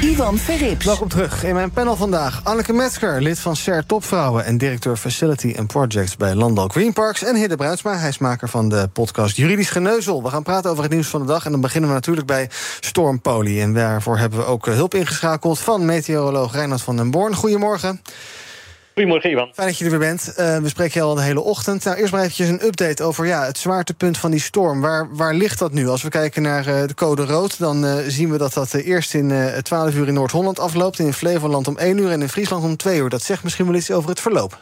[0.00, 0.84] Ivan Verrips.
[0.84, 2.40] Welkom terug in mijn panel vandaag.
[2.44, 4.44] Anneke Metzger, lid van SER Topvrouwen...
[4.44, 7.24] en directeur Facility and Projects bij Landal Green Parks.
[7.24, 10.22] En Hidde Bruinsma, hij is maker van de podcast Juridisch Geneuzel.
[10.22, 11.44] We gaan praten over het nieuws van de dag.
[11.44, 13.60] En dan beginnen we natuurlijk bij Storm Poli.
[13.60, 17.34] En daarvoor hebben we ook hulp ingeschakeld van meteoroloog Reinhard van den Born.
[17.34, 18.00] Goedemorgen.
[18.98, 19.50] Goedemorgen, Ivan.
[19.54, 20.34] Fijn dat je er weer bent.
[20.38, 21.84] Uh, we spreken je al de hele ochtend.
[21.84, 24.80] Nou, eerst maar eventjes een update over ja, het zwaartepunt van die storm.
[24.80, 25.88] Waar, waar ligt dat nu?
[25.88, 29.14] Als we kijken naar uh, de code rood, dan uh, zien we dat dat eerst
[29.14, 29.32] in
[29.62, 30.98] 12 uur in Noord-Holland afloopt...
[30.98, 33.08] in Flevoland om 1 uur en in Friesland om 2 uur.
[33.08, 34.58] Dat zegt misschien wel iets over het verloop.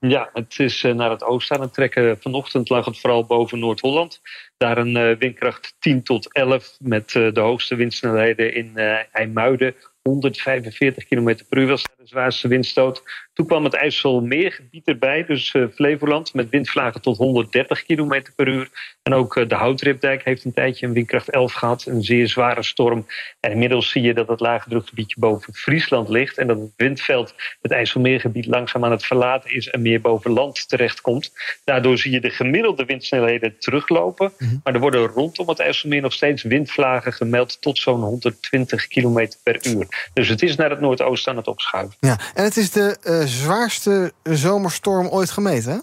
[0.00, 2.18] Ja, het is naar het oosten aan het trekken.
[2.20, 4.20] Vanochtend lag het vooral boven Noord-Holland.
[4.56, 8.78] Daar een windkracht 10 tot 11 met de hoogste windsnelheden in
[9.12, 13.02] IJmuiden 145 km per uur was de zwaarste windstoot.
[13.34, 18.68] Toen kwam het IJsselmeergebied erbij, dus uh, Flevoland, met windvlagen tot 130 km per uur.
[19.02, 22.62] En ook uh, de Houtripdijk heeft een tijdje een windkracht 11 gehad, een zeer zware
[22.62, 23.06] storm.
[23.40, 27.34] En inmiddels zie je dat het lage drukgebiedje boven Friesland ligt en dat het windveld
[27.62, 31.32] het IJsselmeergebied langzaam aan het verlaten is en meer boven land terechtkomt.
[31.64, 34.56] Daardoor zie je de gemiddelde windsnelheden teruglopen, Mhm.
[34.62, 39.66] maar er worden rondom het IJsselmeer nog steeds windvlagen gemeld tot zo'n 120 km per
[39.66, 40.08] uur.
[40.12, 41.96] Dus het is naar het noordoosten aan het opschuiven.
[42.00, 45.82] Ja, en het is de uh, zwaarste zomerstorm ooit gemeten?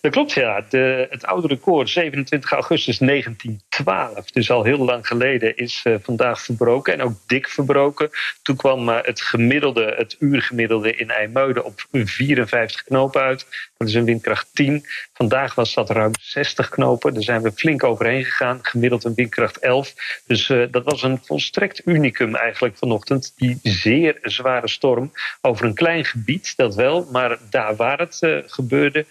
[0.00, 0.64] Dat klopt, ja.
[1.10, 6.92] Het oude record, 27 augustus 1912, dus al heel lang geleden, is uh, vandaag verbroken.
[6.92, 8.10] En ook dik verbroken.
[8.42, 13.46] Toen kwam uh, het gemiddelde, het uurgemiddelde in IJmuiden op 54 knopen uit.
[13.80, 14.84] Dat is een windkracht 10.
[15.12, 17.14] Vandaag was dat ruim 60 knopen.
[17.14, 18.58] Daar zijn we flink overheen gegaan.
[18.62, 19.94] Gemiddeld een windkracht 11.
[20.26, 23.32] Dus uh, dat was een volstrekt unicum eigenlijk vanochtend.
[23.36, 27.08] Die zeer zware storm over een klein gebied, dat wel.
[27.12, 29.06] Maar daar waar het uh, gebeurde,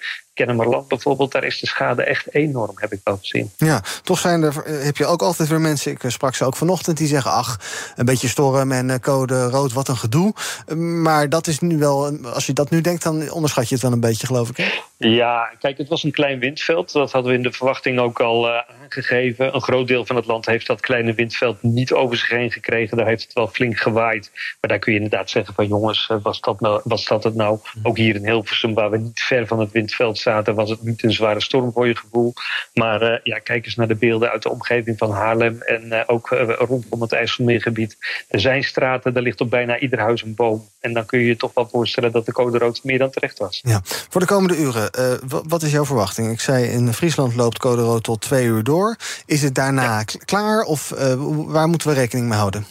[0.45, 3.51] Kennemerland bijvoorbeeld, daar is de schade echt enorm, heb ik wel gezien.
[3.57, 6.97] Ja, toch zijn er, heb je ook altijd weer mensen, ik sprak ze ook vanochtend,
[6.97, 7.59] die zeggen: ach,
[7.95, 10.33] een beetje storm en code rood, wat een gedoe.
[10.75, 13.91] Maar dat is nu wel, als je dat nu denkt, dan onderschat je het wel
[13.91, 14.58] een beetje, geloof ik.
[14.59, 14.88] Hè?
[15.01, 16.91] Ja, kijk, het was een klein windveld.
[16.91, 19.55] Dat hadden we in de verwachting ook al uh, aangegeven.
[19.55, 22.97] Een groot deel van het land heeft dat kleine windveld niet over zich heen gekregen.
[22.97, 24.31] Daar heeft het wel flink gewaaid.
[24.33, 27.35] Maar daar kun je inderdaad zeggen van jongens, eh, was dat, nou, was dat het
[27.35, 27.59] nou?
[27.83, 31.03] Ook hier in Hilversum, waar we niet ver van het windveld zaten, was het niet
[31.03, 32.33] een zware storm voor je gevoel.
[32.73, 36.27] Maar uh, ja, kijk eens naar de beelden uit de omgeving van Haarlem en ook
[36.57, 37.97] rondom het IJsselmeergebied.
[38.27, 40.67] Er zijn straten, daar ligt op bijna ieder huis een boom.
[40.79, 43.37] En dan kun je je toch wel voorstellen dat de code rood meer dan terecht
[43.37, 43.59] was.
[43.63, 44.88] Ja, voor de komende uren.
[44.99, 46.31] Uh, wat is jouw verwachting?
[46.31, 48.95] Ik zei in Friesland loopt code rood tot twee uur door.
[49.25, 52.65] Is het daarna klaar of uh, waar moeten we rekening mee houden?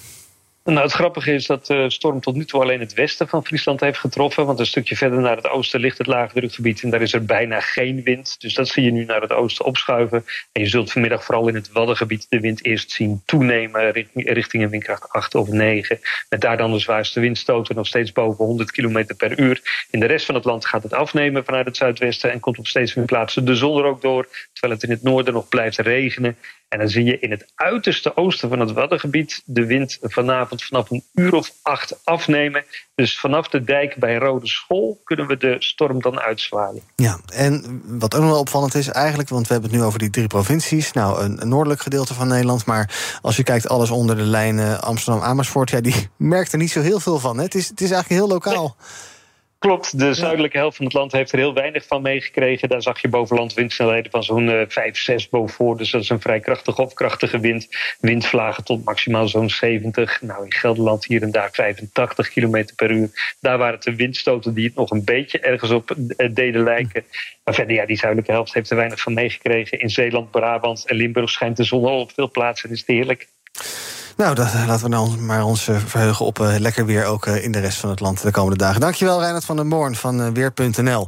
[0.69, 3.81] Nou, het grappige is dat de storm tot nu toe alleen het westen van Friesland
[3.81, 4.47] heeft getroffen.
[4.47, 7.61] Want een stukje verder naar het oosten ligt het laagdrukgebied en daar is er bijna
[7.61, 8.41] geen wind.
[8.41, 10.25] Dus dat zie je nu naar het oosten opschuiven.
[10.53, 14.71] En je zult vanmiddag vooral in het Waddengebied de wind eerst zien toenemen richting een
[14.71, 15.99] windkracht 8 of 9.
[16.29, 19.87] Met daar dan de zwaarste windstoten nog steeds boven 100 km per uur.
[19.91, 22.67] In de rest van het land gaat het afnemen vanuit het zuidwesten en komt op
[22.67, 24.29] steeds meer plaatsen de zon er ook door.
[24.53, 26.37] Terwijl het in het noorden nog blijft regenen.
[26.69, 30.91] En dan zie je in het uiterste oosten van het Waddengebied de wind vanavond vanaf
[30.91, 32.65] een uur of acht afnemen.
[32.95, 36.83] Dus vanaf de dijk bij Rode School kunnen we de storm dan uitzwaaien.
[36.97, 39.99] Ja, en wat ook nog wel opvallend is eigenlijk, want we hebben het nu over
[39.99, 40.93] die drie provincies.
[40.93, 45.71] Nou, een, noordelijk gedeelte van Nederland, maar als je kijkt alles onder de lijnen Amsterdam-Amersfoort,
[45.71, 47.37] ja, die merkt er niet zo heel veel van.
[47.37, 47.43] Hè?
[47.43, 48.77] Het, is, het is eigenlijk heel lokaal.
[49.59, 52.69] Klopt, de zuidelijke helft van het land heeft er heel weinig van meegekregen.
[52.69, 55.77] Daar zag je bovenland windsnelheden van zo'n uh, 5, 6 boven.
[55.77, 57.69] Dus dat is een vrij krachtige of krachtige wind.
[58.01, 60.23] Windvlagen tot maximaal zo'n 70.
[60.23, 63.37] Nou, in Gelderland hier en daar 85 km per uur.
[63.41, 67.05] Daar waren het de windstoten die het nog een beetje ergens op uh, deden lijken.
[67.45, 69.81] Maar verder, ja, die zuidelijke helft heeft er weinig van meegekregen.
[69.81, 72.71] In Zeeland, Brabant en Limburg schijnt de zon al op veel plaatsen.
[72.71, 73.29] Is het heerlijk.
[74.19, 77.53] Nou, dat, laten we nou maar ons uh, verheugen op uh, lekker weer ook in
[77.53, 78.81] de rest van het land de komende dagen.
[78.81, 81.07] Dankjewel, Reinhard van den Born van Weer.nl.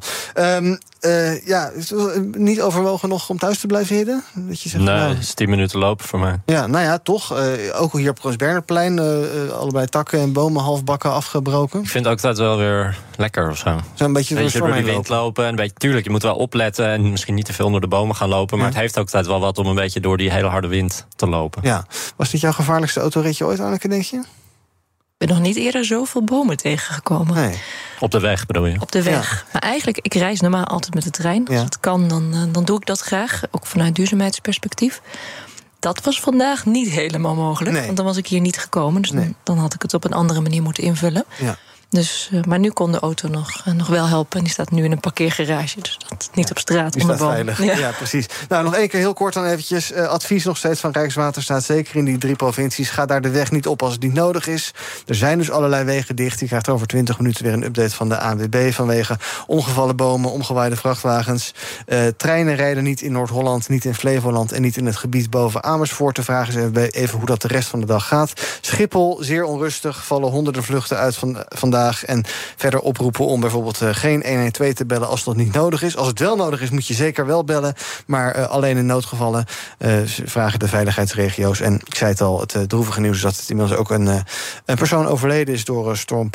[1.01, 4.25] uh, ja, het niet overwogen nog om thuis te blijven hidden?
[4.35, 6.41] Dat je zegt, nee, nou, is tien minuten lopen voor mij.
[6.47, 7.39] Ja, nou ja, toch.
[7.39, 11.81] Uh, ook hier op Prins Bernhardplein, uh, allebei takken en bomen halfbakken afgebroken.
[11.81, 13.79] Ik vind het ook altijd wel weer lekker of zo.
[13.95, 15.17] Zo een beetje, beetje door de wind lopen.
[15.17, 15.45] lopen.
[15.45, 17.89] En een beetje, tuurlijk, je moet wel opletten en misschien niet te veel onder de
[17.89, 18.59] bomen gaan lopen.
[18.59, 18.73] Maar ja.
[18.73, 21.27] het heeft ook altijd wel wat om een beetje door die hele harde wind te
[21.27, 21.63] lopen.
[21.63, 21.87] Ja.
[22.17, 24.23] Was dit jouw gevaarlijkste autoritje ooit, Anneke, denk je?
[25.21, 27.35] Ik ben nog niet eerder zoveel bomen tegengekomen.
[27.35, 27.59] Nee.
[27.99, 28.81] Op de weg bedoel je?
[28.81, 29.31] Op de weg.
[29.31, 29.49] Ja.
[29.53, 31.47] Maar eigenlijk, ik reis normaal altijd met de trein.
[31.47, 31.65] Als ja.
[31.65, 33.43] het kan, dan, dan doe ik dat graag.
[33.51, 35.01] Ook vanuit duurzaamheidsperspectief.
[35.79, 37.77] Dat was vandaag niet helemaal mogelijk.
[37.77, 37.85] Nee.
[37.85, 39.03] Want dan was ik hier niet gekomen.
[39.03, 39.25] Dus nee.
[39.25, 41.25] dan, dan, had ik het op een andere manier moeten invullen.
[41.39, 41.57] Ja.
[41.90, 44.38] Dus, uh, maar nu kon de auto nog, uh, nog wel helpen.
[44.38, 45.81] En die staat nu in een parkeergarage.
[45.81, 47.62] Dus dat niet ja, op straat die staat veilig.
[47.62, 47.76] Ja.
[47.76, 47.90] ja.
[47.90, 48.26] precies.
[48.48, 49.92] Nou, nog één keer heel kort dan eventjes.
[49.92, 51.64] Uh, advies nog steeds van Rijkswaterstaat.
[51.64, 52.90] Zeker in die drie provincies.
[52.90, 54.74] Ga daar de weg niet op als het niet nodig is.
[55.07, 56.40] Er zijn dus allerlei wegen dicht.
[56.40, 58.72] Je krijgt over 20 minuten weer een update van de ANWB...
[58.72, 61.55] vanwege omgevallen bomen, omgewaaide vrachtwagens.
[62.16, 64.53] treinen rijden niet in Noord-Holland, niet in Flevoland...
[64.53, 66.16] en niet in het gebied boven Amersfoort.
[66.16, 68.33] De vraag is even, even hoe dat de rest van de dag gaat.
[68.61, 70.05] Schiphol, zeer onrustig.
[70.05, 71.79] Vallen honderden vluchten uit van, vandaag.
[71.88, 72.25] En
[72.57, 75.97] verder oproepen om bijvoorbeeld uh, geen 112 te bellen als dat niet nodig is.
[75.97, 77.75] Als het wel nodig is, moet je zeker wel bellen.
[78.07, 79.45] Maar uh, alleen in noodgevallen
[79.79, 79.93] uh,
[80.25, 81.61] vragen de veiligheidsregio's.
[81.61, 84.07] En ik zei het al, het droevige nieuws is dat het inmiddels ook een,
[84.64, 86.31] een persoon overleden is door storm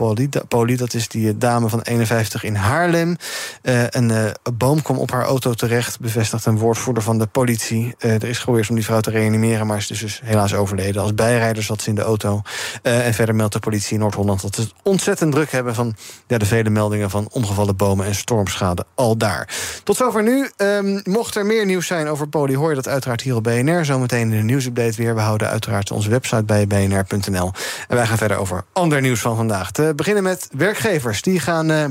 [0.47, 0.75] Poli.
[0.75, 3.17] Dat is die dame van 51 in Haarlem.
[3.62, 7.95] een boom kwam op haar auto terecht, bevestigt een woordvoerder van de politie.
[7.97, 11.01] er is geprobeerd om die vrouw te reanimeren, maar is dus, dus helaas overleden.
[11.01, 12.41] Als bijrijder zat ze in de auto.
[12.81, 15.95] en verder meldt de politie in Noord-Holland dat het ontzettend druk hebben van
[16.28, 19.50] ja, de vele meldingen van omgevallen bomen en stormschade al daar.
[19.84, 20.50] Tot zover nu.
[20.58, 23.86] Um, mocht er meer nieuws zijn over poli, hoor je dat uiteraard hier op BNR.
[23.86, 25.15] Zometeen in de nieuwsupdate weer.
[25.15, 27.52] We houden uiteraard onze website bij bnr.nl.
[27.88, 29.71] En wij gaan verder over ander nieuws van vandaag.
[29.71, 31.21] Te beginnen met werkgevers.
[31.21, 31.71] Die gaan.
[31.71, 31.86] Uh,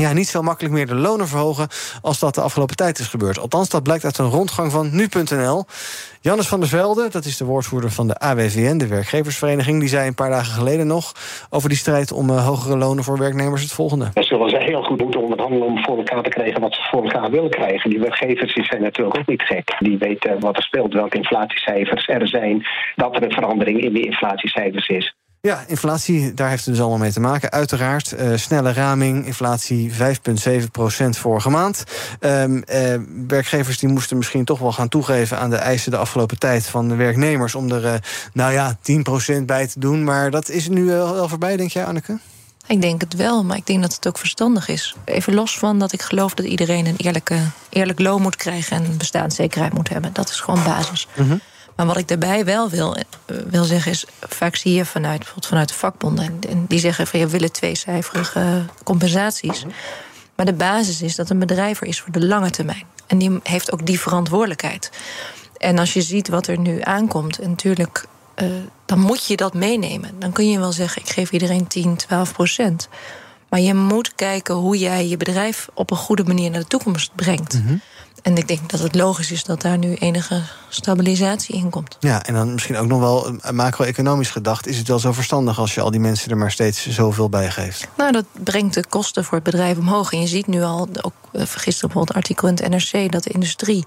[0.00, 1.68] ja, niet zo makkelijk meer de lonen verhogen
[2.02, 3.38] als dat de afgelopen tijd is gebeurd.
[3.38, 5.64] Althans, dat blijkt uit een rondgang van nu.nl.
[6.20, 10.06] Jannes van der Velde, dat is de woordvoerder van de AWVN, de werkgeversvereniging, die zei
[10.06, 11.12] een paar dagen geleden nog
[11.50, 14.10] over die strijd om uh, hogere lonen voor werknemers het volgende.
[14.14, 17.02] Dat zullen ze heel goed moeten onderhandelen om voor elkaar te krijgen wat ze voor
[17.02, 17.90] elkaar willen krijgen.
[17.90, 19.76] Die werkgevers die zijn natuurlijk ook niet gek.
[19.78, 24.04] Die weten wat er speelt, welke inflatiecijfers er zijn, dat er een verandering in die
[24.04, 25.14] inflatiecijfers is.
[25.42, 27.50] Ja, inflatie, daar heeft het dus allemaal mee te maken.
[27.50, 29.96] Uiteraard, uh, snelle raming, inflatie 5,7%
[31.10, 31.84] vorige maand.
[32.20, 32.94] Um, uh,
[33.26, 36.88] werkgevers die moesten misschien toch wel gaan toegeven aan de eisen de afgelopen tijd van
[36.88, 37.94] de werknemers om er, uh,
[38.32, 38.76] nou ja,
[39.40, 40.04] 10% bij te doen.
[40.04, 42.18] Maar dat is nu wel voorbij, denk jij, Anneke?
[42.66, 44.96] Ik denk het wel, maar ik denk dat het ook verstandig is.
[45.04, 48.96] Even los van dat ik geloof dat iedereen een eerlijke, eerlijk loon moet krijgen en
[48.96, 50.12] bestaanszekerheid moet hebben.
[50.12, 51.08] Dat is gewoon basis.
[51.16, 51.40] Mm -hmm.
[51.80, 54.04] Maar wat ik daarbij wel wil, wil zeggen is...
[54.20, 56.38] vaak zie je vanuit, vanuit de vakbonden...
[56.48, 59.64] en die zeggen van je willen tweecijferige compensaties...
[60.34, 62.84] Maar de basis is dat een bedrijf er is voor de lange termijn.
[63.06, 64.90] En die heeft ook die verantwoordelijkheid.
[65.56, 68.04] En als je ziet wat er nu aankomt, en natuurlijk,
[68.42, 68.48] uh,
[68.86, 70.10] dan moet je dat meenemen.
[70.18, 72.88] Dan kun je wel zeggen: ik geef iedereen 10, 12 procent.
[73.48, 77.14] Maar je moet kijken hoe jij je bedrijf op een goede manier naar de toekomst
[77.14, 77.54] brengt.
[77.54, 77.74] Mhm.
[78.22, 81.96] En ik denk dat het logisch is dat daar nu enige stabilisatie in komt.
[82.00, 84.66] Ja, en dan misschien ook nog wel eh, macro-economisch gedacht...
[84.66, 87.50] is het wel zo verstandig als je al die mensen er maar steeds zoveel bij
[87.50, 87.88] geeft?
[87.96, 90.12] Nou, dat brengt de kosten voor het bedrijf omhoog.
[90.12, 93.12] En je ziet nu al, ook eh, gisteren bijvoorbeeld artikel in het NRC...
[93.12, 93.84] dat de industrie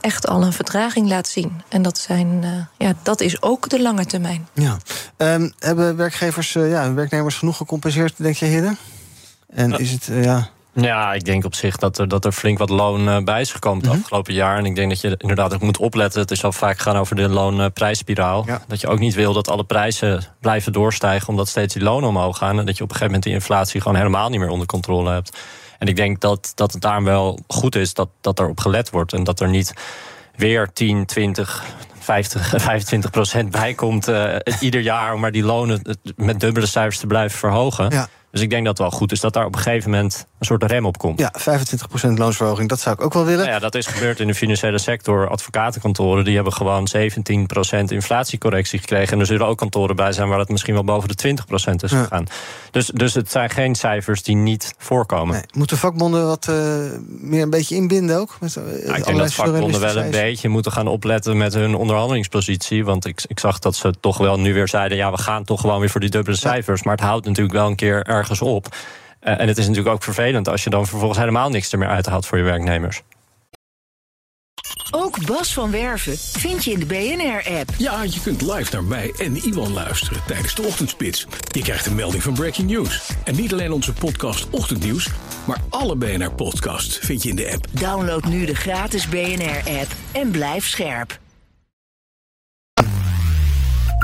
[0.00, 1.62] echt al een vertraging laat zien.
[1.68, 4.48] En dat, zijn, uh, ja, dat is ook de lange termijn.
[4.52, 4.76] Ja.
[5.16, 8.76] Um, hebben werkgevers, uh, ja, werknemers genoeg gecompenseerd, denk je, Hidde?
[9.48, 10.48] En is het, uh, ja...
[10.80, 13.84] Ja, ik denk op zich dat er, dat er flink wat loon bij is gekomen
[13.84, 14.58] het afgelopen jaar.
[14.58, 16.20] En ik denk dat je inderdaad ook moet opletten.
[16.20, 18.42] Het is al vaak gaan over de loonprijsspiraal.
[18.46, 18.62] Ja.
[18.68, 21.28] Dat je ook niet wil dat alle prijzen blijven doorstijgen...
[21.28, 22.58] omdat steeds die lonen omhoog gaan.
[22.58, 25.10] En dat je op een gegeven moment die inflatie gewoon helemaal niet meer onder controle
[25.10, 25.36] hebt.
[25.78, 28.90] En ik denk dat, dat het daarom wel goed is dat, dat er op gelet
[28.90, 29.12] wordt.
[29.12, 29.72] En dat er niet
[30.36, 31.64] weer 10, 20,
[31.98, 35.14] 50, 25 procent bij komt uh, ieder jaar...
[35.14, 37.90] om maar die lonen met dubbele cijfers te blijven verhogen.
[37.90, 38.08] Ja.
[38.36, 40.46] Dus ik denk dat het wel goed is dat daar op een gegeven moment een
[40.46, 41.18] soort rem op komt.
[41.18, 41.32] Ja,
[42.06, 43.38] 25% loonsverhoging, dat zou ik ook wel willen.
[43.40, 45.28] Nou ja, dat is gebeurd in de financiële sector.
[45.28, 49.12] Advocatenkantoren die hebben gewoon 17% inflatiecorrectie gekregen.
[49.12, 51.90] En er zullen ook kantoren bij zijn waar het misschien wel boven de 20% is
[51.90, 52.02] Ja.
[52.02, 52.26] gegaan.
[52.70, 55.34] Dus, dus het zijn geen cijfers die niet voorkomen.
[55.34, 55.42] Nee.
[55.52, 56.56] Moeten vakbonden wat eh,
[57.06, 58.36] meer een beetje inbinden ook?
[58.40, 61.74] Met, eh, Nou, ik denk dat vakbonden wel een beetje moeten gaan opletten met hun
[61.74, 62.84] onderhandelingspositie.
[62.84, 65.60] Want ik, ik zag dat ze toch wel nu weer zeiden: ja, we gaan toch
[65.60, 66.82] gewoon weer voor die dubbele cijfers.
[66.82, 68.76] Maar het houdt natuurlijk wel een keer ergens op.
[69.20, 71.88] Eh, en het is natuurlijk ook vervelend als je dan vervolgens helemaal niks er meer
[71.88, 73.02] uithaalt voor je werknemers.
[74.90, 77.70] Ook Bas van Werven vind je in de BNR-app.
[77.78, 81.26] Ja, je kunt live naar mij en Iwan luisteren tijdens de ochtendspits.
[81.48, 83.10] Je krijgt een melding van Breaking News.
[83.24, 85.08] En niet alleen onze podcast Ochtendnieuws,
[85.46, 87.66] maar alle BNR-podcasts vind je in de app.
[87.70, 91.18] Download nu de gratis BNR-app en blijf scherp.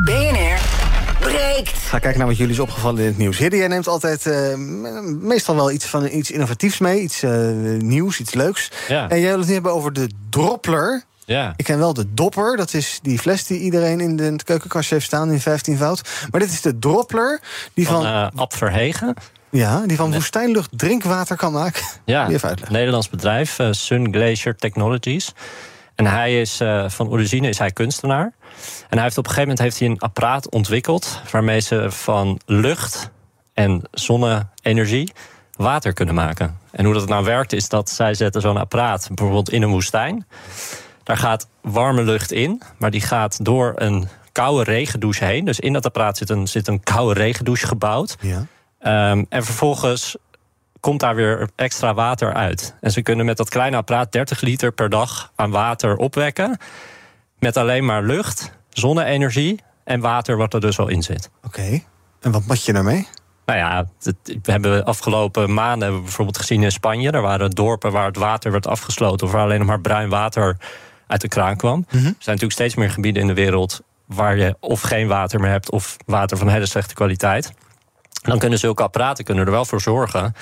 [0.05, 0.82] BNR
[1.23, 1.79] breekt.
[1.79, 3.39] Ga kijken naar wat jullie is opgevallen in het nieuws.
[3.39, 7.01] Hidde, jij neemt altijd eh, me- meestal wel iets van iets innovatiefs mee.
[7.01, 7.31] Iets eh,
[7.79, 8.71] nieuws, iets leuks.
[8.89, 9.09] Ja.
[9.09, 11.03] En jij wil het nu hebben over de droppler.
[11.25, 11.53] Ja.
[11.57, 12.57] Ik ken wel de dopper.
[12.57, 16.09] Dat is die fles die iedereen in de keukenkastje heeft staan in 15 fout.
[16.31, 17.41] Maar dit is de droppler
[17.75, 19.15] die van, Van eh Ab Verhegen.
[19.51, 21.83] ja, die van woestijnlucht drinkwater kan maken.
[22.05, 22.77] Ja, Even uitleggen.
[22.77, 25.33] Nederlands bedrijf, Sun Glacier Technologies.
[25.95, 28.33] En hij is eh, van origine is hij kunstenaar.
[28.89, 32.41] En hij heeft op een gegeven moment heeft hij een apparaat ontwikkeld waarmee ze van
[32.47, 33.11] lucht
[33.55, 35.13] en zonne-energie
[35.57, 36.59] water kunnen maken.
[36.71, 40.27] En hoe dat nou werkt is dat zij zetten zo'n apparaat bijvoorbeeld in een woestijn.
[41.03, 45.45] Daar gaat warme lucht in, maar die gaat door een koude regendouche heen.
[45.45, 48.17] Dus in dat apparaat zit een, zit een koude regendouche gebouwd.
[48.21, 48.47] Ja.
[48.79, 50.17] Ehm, en vervolgens
[50.83, 52.75] komt daar weer extra water uit.
[52.81, 56.59] En ze kunnen met dat kleine apparaat 30 liter per dag aan water opwekken.
[57.39, 61.31] Met alleen maar lucht, zonne-energie en water wat er dus al in zit.
[61.45, 61.81] Oké.
[62.21, 63.09] En wat moet je daarmee?
[63.47, 67.11] Nou ja, het- we hebben afgelopen maanden hebben we bijvoorbeeld gezien in Spanje.
[67.11, 69.27] Er waren dorpen waar het water werd afgesloten...
[69.27, 70.57] of waar alleen nog maar bruin water
[71.07, 71.85] uit de kraan kwam.
[71.91, 73.81] Er zijn natuurlijk steeds meer gebieden in de wereld...
[74.07, 75.71] waar je of geen water meer hebt...
[75.71, 77.53] of water van hele slechte kwaliteit.
[78.23, 80.35] Dan kunnen zulke apparaten kunnen er wel voor zorgen...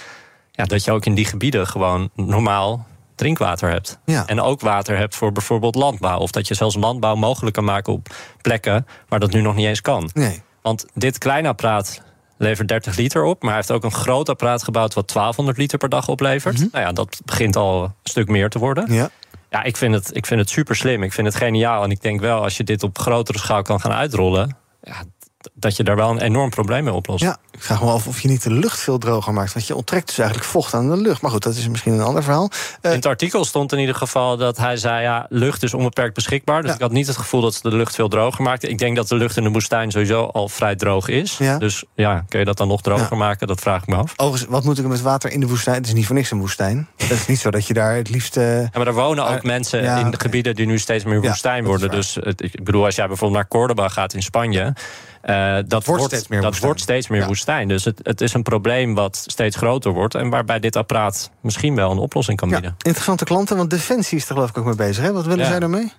[0.61, 3.99] Ja, dat je ook in die gebieden gewoon normaal drinkwater hebt.
[4.05, 4.27] Ja.
[4.27, 6.19] En ook water hebt voor bijvoorbeeld landbouw.
[6.19, 8.09] Of dat je zelfs landbouw mogelijk kan maken op
[8.41, 8.87] plekken...
[9.09, 10.11] waar dat nu nog niet eens kan.
[10.13, 10.43] Nee.
[10.63, 12.03] Want dit kleine apparaat
[12.39, 13.41] levert 30 liter op.
[13.41, 16.59] Maar hij heeft ook een groot apparaat gebouwd wat 1200 liter per dag oplevert.
[16.59, 18.85] Nou ja, dat begint al een stuk meer te worden.
[18.85, 18.95] Mhm.
[18.95, 19.11] Ja.
[19.51, 21.03] Ja, ik vind, het, ik vind het super slim.
[21.03, 21.83] Ik vind het geniaal.
[21.83, 24.57] En ik denk wel, als je dit op grotere schaal kan gaan uitrollen.
[24.83, 25.03] Ja,
[25.55, 27.23] dat je daar wel een enorm probleem mee oplost.
[27.23, 29.53] Ja, ik vraag me af of je niet de lucht veel droger maakt.
[29.53, 31.23] Want je onttrekt dus eigenlijk vocht aan de lucht.
[31.23, 32.51] Maar goed, dat is misschien een ander verhaal.
[32.81, 36.63] In het artikel stond in ieder geval dat hij zei: ja, lucht is onbeperkt beschikbaar.
[36.63, 38.71] Dus ik had niet het gevoel dat ze de lucht veel droger maakten.
[38.71, 41.37] Ik denk dat de lucht in de woestijn sowieso al vrij droog is.
[41.39, 41.59] Ja.
[41.59, 43.47] Dus ja, kun je dat dan nog droger maken?
[43.47, 44.13] Dat vraag ik me af.
[44.17, 45.77] Overigens, wat moet ik met water in de woestijn?
[45.77, 46.89] Het is niet voor niks een woestijn.
[46.97, 48.37] Het is niet zo dat je daar het liefst...
[48.37, 51.21] eh, Ja, maar er wonen ook mensen ja, in de gebieden die nu steeds meer
[51.21, 51.91] woestijn worden.
[51.91, 54.75] Dus het, ik bedoel, als jij bijvoorbeeld naar Cordoba gaat in Spanje.
[55.21, 56.67] Eh, dat wordt, steeds meer dat woestijn.
[56.67, 57.69] wordt steeds meer woestijn.
[57.69, 60.15] Dus het, het is een probleem wat steeds groter wordt.
[60.15, 62.75] En waarbij dit apparaat misschien wel een oplossing kan ja, bieden.
[62.83, 65.05] interessante klanten, want Defensie is er geloof ik ook mee bezig.
[65.05, 65.13] Hè?
[65.13, 65.51] Wat willen Ja.
[65.51, 65.93] zij daarmee?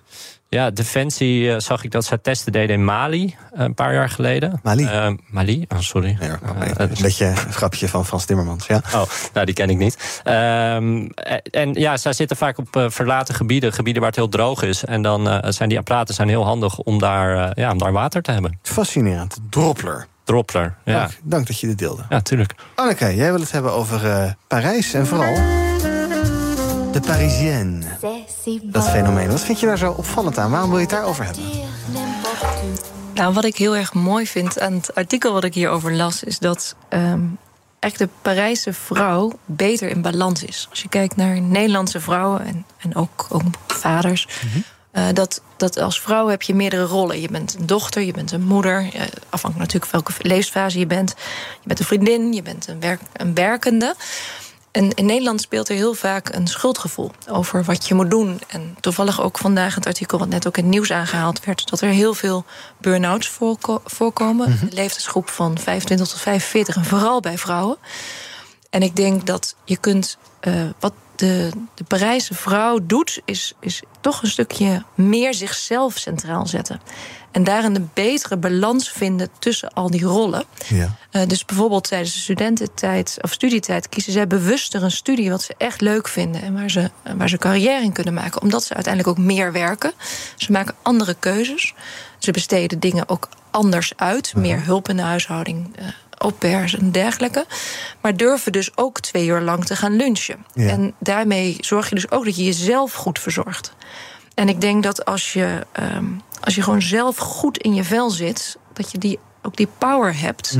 [0.52, 4.08] Ja, Defensie eh, zag ik dat zij testen deden in Mali eh, een paar jaar
[4.08, 4.60] geleden.
[4.62, 4.84] Mali?
[4.84, 6.16] Eh, Mali, oh, sorry.
[6.20, 6.30] Nee,
[6.76, 8.66] een beetje een grapje van Frans Timmermans.
[8.66, 8.82] Ja.
[8.94, 10.20] Oh, nou, die ken ik niet.
[10.24, 11.08] Ehm,
[11.50, 14.84] en ja, zij zitten vaak op verlaten gebieden, gebieden waar het heel droog is.
[14.84, 18.30] En dan zijn die apparaten zijn heel handig om daar, ja, om daar water te
[18.30, 18.58] hebben.
[18.62, 19.38] Fascinerend.
[19.50, 20.06] Droppler.
[20.24, 20.98] Droppler, ja.
[20.98, 22.02] Dank, dank dat je dit deelde.
[22.08, 22.54] Ja, tuurlijk.
[22.74, 25.34] Anneke, jij wil het hebben over Parijs en vooral
[26.92, 27.84] de Parisienne.
[28.62, 29.30] Dat fenomeen.
[29.30, 30.50] Wat vind je daar zo opvallend aan?
[30.50, 31.42] Waarom wil je het daarover hebben?
[33.14, 36.38] Nou, wat ik heel erg mooi vind aan het artikel wat ik hierover las, is
[36.38, 37.20] dat ehm,
[37.78, 40.66] eigenlijk de Parijse vrouw beter in balans is.
[40.70, 44.28] Als je kijkt naar Nederlandse vrouwen en, en ook, ook vaders.
[44.90, 47.20] eh, dat, dat als vrouw heb je meerdere rollen.
[47.20, 48.78] Je bent een dochter, je bent een moeder.
[48.78, 51.14] eh, afhankelijk natuurlijk welke levensfase je bent.
[51.60, 53.94] Je bent een vriendin, je bent een, werk, een werkende.
[54.72, 58.40] En in Nederland speelt er heel vaak een schuldgevoel over wat je moet doen.
[58.48, 61.70] En toevallig ook vandaag het artikel wat net ook in het nieuws aangehaald werd...
[61.70, 62.44] dat er heel veel
[62.80, 64.50] burn-outs voorko- voorkomen.
[64.50, 64.66] Mhm.
[64.66, 67.76] De leeftijdsgroep van 25 tot 45 en vooral bij vrouwen.
[68.70, 70.18] En ik denk dat je kunt...
[70.40, 76.46] eh, wat de, de Parijse vrouw doet, is, is toch een stukje meer zichzelf centraal
[76.46, 76.80] zetten.
[77.32, 80.44] En daarin een betere balans vinden tussen al die rollen.
[80.68, 80.96] Ja.
[81.10, 85.54] Eh, dus bijvoorbeeld tijdens de studententijd of studietijd kiezen zij bewuster een studie wat ze
[85.58, 89.18] echt leuk vinden en waar ze, waar ze carrière in kunnen maken, omdat ze uiteindelijk
[89.18, 89.92] ook meer werken.
[90.36, 91.74] Ze maken andere keuzes.
[92.18, 95.76] Ze besteden dingen ook anders uit, meer hulp in de huishouding.
[96.18, 97.46] au pairs en dergelijke.
[98.00, 100.46] Maar durven dus ook twee uur lang te gaan lunchen.
[100.54, 100.68] Ja.
[100.68, 103.72] En daarmee zorg je dus ook dat je jezelf goed verzorgt.
[104.34, 106.04] En ik denk dat als je, ehm,
[106.44, 110.18] als je gewoon zelf goed in je vel zit, dat je die, ook die power
[110.20, 110.58] hebt.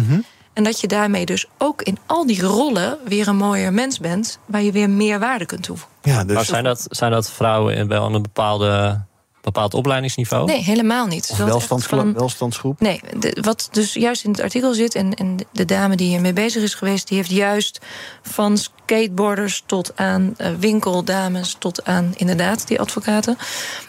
[0.52, 4.38] En dat je daarmee dus ook in al die rollen weer een mooier mens bent,
[4.46, 5.96] waar je weer meer waarde kunt toevoegen.
[6.02, 9.00] Ja, dus Maar zijn dat, zijn dat vrouwen in wel een bepaalde,
[9.42, 10.46] bepaald opleidingsniveau?
[10.46, 11.28] Nee, helemaal niet.
[11.30, 12.00] Of welstandsgroep?
[12.00, 12.80] van- welstandsgroep?
[12.80, 16.32] Nee, de- wat dus juist in het artikel zit, en, en de dame die hiermee
[16.32, 17.78] bezig is geweest, die heeft juist
[18.22, 23.36] van skateboarders tot aan eh, winkeldames, tot aan inderdaad die advocaten,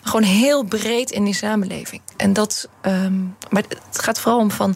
[0.03, 2.01] gewoon heel breed in die samenleving.
[2.17, 4.75] En dat, ehm, maar het gaat vooral om van.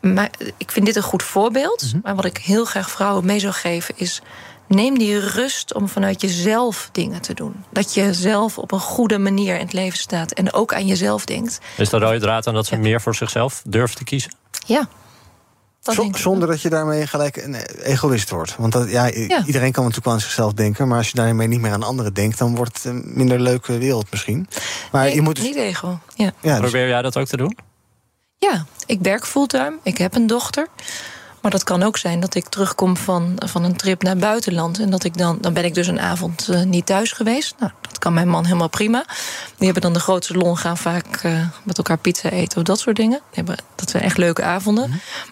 [0.00, 1.92] Maar ik vind dit een goed voorbeeld.
[2.02, 4.22] Maar wat ik heel graag vrouwen mee zou geven is.
[4.74, 7.64] Neem die rust om vanuit jezelf dingen te doen.
[7.70, 11.24] Dat je zelf op een goede manier in het leven staat en ook aan jezelf
[11.24, 11.58] denkt.
[11.76, 14.34] Is de rode draad aan dat ze meer voor zichzelf durven te kiezen?
[14.66, 14.88] Ja.
[15.82, 18.56] Dat zonder dat je daarmee gelijk een egoïst wordt.
[18.56, 20.88] Want dat, ja, iedereen kan natuurlijk wel aan zichzelf denken.
[20.88, 23.78] Maar als je daarmee niet meer aan anderen denkt, dan wordt het een minder leuke
[23.78, 24.48] wereld misschien.
[24.92, 25.98] Maar Nee, je moet dus- Niet ego.
[26.14, 26.32] Ja.
[26.40, 27.58] Ja, dus- Probeer jij dat ook te doen?
[28.38, 29.78] ja, ik werk fulltime.
[29.82, 30.66] Ik heb een dochter.
[31.42, 34.78] Maar dat kan ook zijn dat ik terugkom van, van een trip naar het buitenland.
[34.78, 37.54] En dat ik dan, dan ben ik dus een avond eh, niet thuis geweest.
[37.58, 39.04] Nou, dat kan mijn man helemaal prima.
[39.56, 42.78] Die hebben dan de grootste salon, gaan vaak eh, met elkaar pizza eten of dat
[42.78, 43.20] soort dingen.
[43.30, 44.84] Die hebben, dat zijn echt leuke avonden.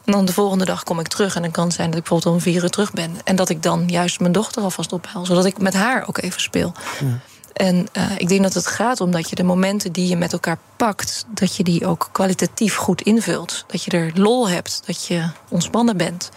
[0.05, 1.35] En dan de volgende dag kom ik terug.
[1.35, 3.17] En dan kan het zijn dat ik bijvoorbeeld om vier uur terug ben.
[3.25, 5.27] En dat ik dan juist mijn dochter alvast ophaal.
[5.27, 6.73] Zodat ik met haar ook even speel.
[7.61, 10.33] En eh, ik denk dat het gaat om dat je de momenten die je met
[10.33, 13.65] elkaar pakt, dat je die ook kwalitatief goed invult.
[13.67, 16.31] Dat je er lol hebt, dat je ontspannen bent.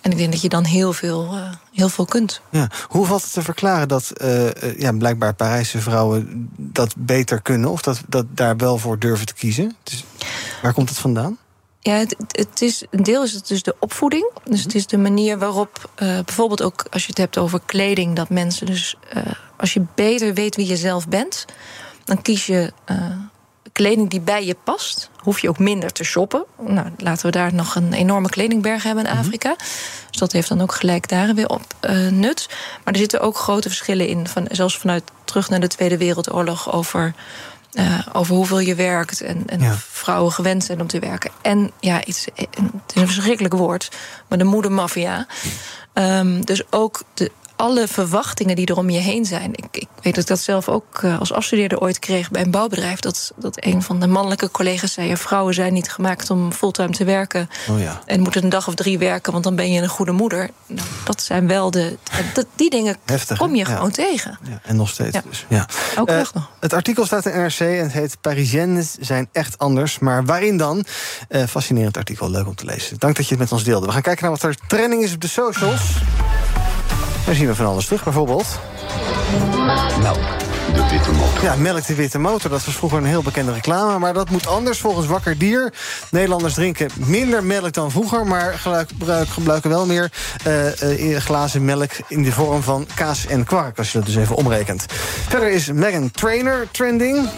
[0.00, 2.40] En ik denk dat je dan heel veel, eh, heel veel kunt.
[2.50, 2.68] Ja.
[2.88, 7.70] Hoe valt het te verklaren dat eh, ja, blijkbaar Parijse vrouwen dat beter kunnen?
[7.70, 9.76] Of dat, dat daar wel voor durven te kiezen?
[9.82, 10.04] Dus,
[10.62, 11.38] waar komt het vandaan?
[11.84, 14.30] Ja, het, het is, een deel is het dus de opvoeding.
[14.44, 18.16] Dus het is de manier waarop, eh, bijvoorbeeld ook als je het hebt over kleding,
[18.16, 19.22] dat mensen dus, eh,
[19.56, 21.44] als je beter weet wie je zelf bent,
[22.04, 22.96] dan kies je eh,
[23.72, 25.10] kleding die bij je past.
[25.16, 26.44] Hoef je ook minder te shoppen.
[26.58, 29.56] Nou, laten we daar nog een enorme kledingberg hebben in Afrika.
[30.10, 31.62] Dus dat heeft dan ook gelijk daar weer op
[32.10, 32.46] nut.
[32.84, 36.72] Maar er zitten ook grote verschillen in, van, zelfs vanuit terug naar de Tweede Wereldoorlog
[36.72, 37.14] over.
[37.74, 39.74] Eh, over hoeveel je werkt en, en Ja.
[39.90, 41.30] vrouwen gewend zijn om te werken.
[41.42, 42.48] En ja, iets, het
[42.94, 43.88] is een verschrikkelijk woord,
[44.28, 45.26] maar de moedermafia.
[45.92, 49.50] Ehm, dus ook de, alle verwachtingen die er om je heen zijn.
[49.52, 52.50] Ik, ik weet dat ik dat zelf ook eh, als afstudeerder ooit kreeg bij een
[52.50, 53.00] bouwbedrijf.
[53.00, 57.04] Dat, dat een van de mannelijke collega's zei: vrouwen zijn niet gemaakt om fulltime te
[57.04, 57.48] werken.
[57.70, 58.00] Oh ja.
[58.06, 60.50] En moeten een dag of drie werken, want dan ben je een goede moeder.
[60.66, 61.96] Nou, dat zijn wel de.
[62.34, 64.38] Dat, die dingen Heftig, kom je gewoon tegen.
[64.42, 65.22] Ja, en nog steeds Ja.
[65.28, 65.46] dus.
[65.48, 65.68] Ja.
[65.98, 66.50] Ook nog nog.
[66.60, 69.98] Het artikel staat in NRC en het heet Parisiennes zijn echt anders.
[69.98, 70.84] Maar waarin dan?
[71.28, 72.98] Eh, fascinerend artikel, leuk om te lezen.
[72.98, 73.86] Dank dat je het met ons deelde.
[73.86, 75.80] We gaan kijken naar wat er trending is op de socials.
[77.24, 78.46] Daar zien we van alles terug, bijvoorbeeld.
[80.02, 80.16] Melk,
[80.74, 81.42] de witte motor.
[81.42, 82.50] Ja, melk de witte motor.
[82.50, 83.98] Dat was vroeger een heel bekende reclame.
[83.98, 85.72] Maar dat moet anders volgens Wakker Dier.
[86.10, 88.26] Nederlanders drinken minder melk dan vroeger.
[88.26, 90.12] Maar gebruik- gebruik- gebruiken wel meer
[90.44, 93.78] eh, eh, glazen melk in de vorm van kaas en kwark.
[93.78, 94.84] Als je dat dus even omrekent.
[95.28, 97.28] Verder is Megan Trainer trending.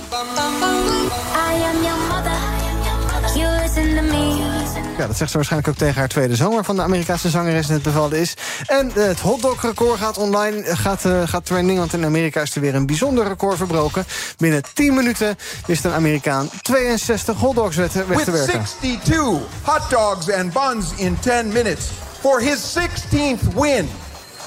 [5.07, 6.55] Ja, dat zegt ze waarschijnlijk ook tegen haar tweede zoon...
[6.55, 8.35] waarvan de Amerikaanse zangeres net bevallen is.
[8.67, 11.79] En eh, het hotdog-record gaat online, eh, gaat, uh, gaat trending...
[11.79, 14.05] want in Amerika is er weer een bijzonder record verbroken.
[14.37, 15.37] Binnen 10 minuten
[15.67, 18.67] wist een Amerikaan 62 hotdogs weg te With werken.
[18.81, 19.19] 62
[19.63, 21.85] hot dogs and buns in 10 minutes.
[22.21, 23.89] For his 16th win,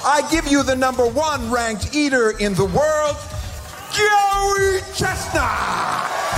[0.04, 3.16] I give you the number one ranked eater in the world,
[3.92, 5.42] Joey Chestnut!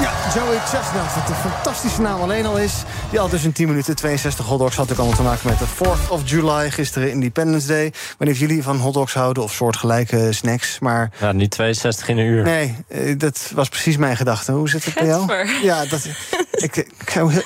[0.01, 2.73] Ja, Joey Chestnut, wat een fantastische naam alleen al is.
[3.11, 5.65] Die al dus in 10 minuten 62 hotdogs had ook allemaal te maken met de
[5.67, 7.85] 4th of July, gisteren Independence Day.
[7.85, 11.11] Ik weet niet of jullie van hotdogs houden of soortgelijke snacks, maar...
[11.21, 12.43] Ja, niet 62 in een uur.
[12.43, 14.53] Nee, eh, dat was precies mijn gedachte.
[14.53, 15.21] Hoe zit het bij jou?
[15.21, 15.63] Getver.
[15.63, 16.05] Ja, dat,
[16.53, 16.95] ik, ik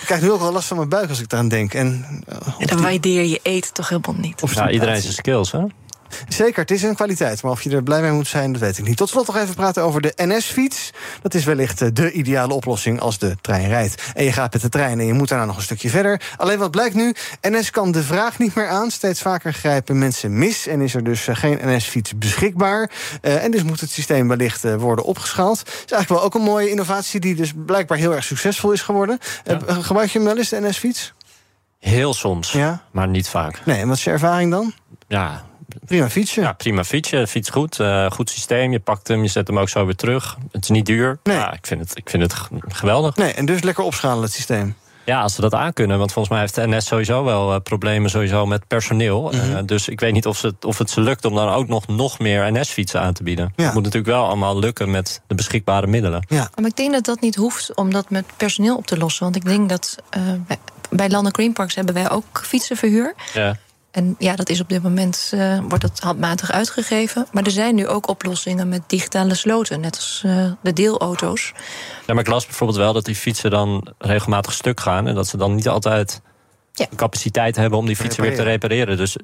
[0.05, 1.75] krijg nu ook wel last van mijn buik als ik eraan denk.
[1.75, 4.43] En, eh, En dan waardeer je eten toch helemaal niet.
[4.43, 5.61] Of Ja, iedereen zijn skills, hè?
[6.29, 7.43] Zeker, het is een kwaliteit.
[7.43, 8.97] Maar of je er blij mee moet zijn, dat weet ik niet.
[8.97, 10.91] Tot slot nog even praten over de NS-fiets.
[11.23, 14.03] Dat is wellicht eh, de ideale oplossing als de trein rijdt.
[14.15, 16.21] En je gaat met de trein en je moet daarna nog een stukje verder.
[16.37, 17.15] Alleen wat blijkt nu?
[17.41, 18.91] NS kan de vraag niet meer aan.
[18.91, 20.67] Steeds vaker grijpen mensen mis.
[20.67, 22.91] En is er dus eh, geen NS-fiets beschikbaar.
[23.21, 25.59] Eh, en dus moet het systeem wellicht worden opgeschaald.
[25.59, 27.21] Dat is eigenlijk wel ook een mooie innovatie...
[27.21, 29.19] die dus blijkbaar heel erg succesvol is geworden.
[29.45, 31.15] Eh, gebruik je hem wel eens, de NS-fiets?
[31.79, 32.83] Heel soms, Ja?
[32.91, 33.61] maar niet vaak.
[33.65, 34.73] Nee, en wat is je ervaring dan?
[35.09, 35.45] Ja,
[35.87, 36.41] Prima fietsje.
[36.41, 37.27] Ja, prima fietsje.
[37.27, 37.81] Fiets goed.
[37.81, 38.73] eh, goed systeem.
[38.73, 40.37] Je pakt hem, je zet hem ook zo weer terug.
[40.53, 41.19] Het is niet duur.
[41.23, 42.35] Ja, ik vind het, ik vind het
[42.69, 43.17] geweldig.
[43.17, 44.75] Nee, en dus lekker opschalen het systeem.
[45.05, 45.99] Ja, als ze dat aankunnen.
[45.99, 49.23] Want volgens mij heeft de NS sowieso wel eh, problemen sowieso met personeel.
[49.33, 49.57] Mhm.
[49.57, 51.69] Eh, dus ik weet niet of, ze, het- of het ze lukt om dan ook
[51.69, 53.53] nog, nog meer NS-fietsen aan te bieden.
[53.57, 56.25] Het moet natuurlijk wel allemaal lukken met de beschikbare middelen.
[56.29, 56.51] Ja.
[56.55, 59.23] Maar ik denk dat dat niet hoeft om dat met personeel op te lossen.
[59.25, 60.57] Want ik denk dat eh, bij,
[60.91, 63.15] bij Landen Green Parks hebben wij ook fietsenverhuur.
[63.35, 63.57] Ja.
[63.97, 67.27] En ja, dat is op dit moment eh, wordt dat handmatig uitgegeven.
[67.33, 71.53] Maar er zijn nu ook oplossingen met digitale sloten, net als eh, de deelauto's.
[72.07, 75.07] Ja, maar ik las bijvoorbeeld wel dat die fietsen dan regelmatig stuk gaan.
[75.09, 76.21] En dat ze dan niet altijd
[76.73, 78.97] de capaciteit hebben om die fietsen weer te repareren.
[78.97, 79.17] Dus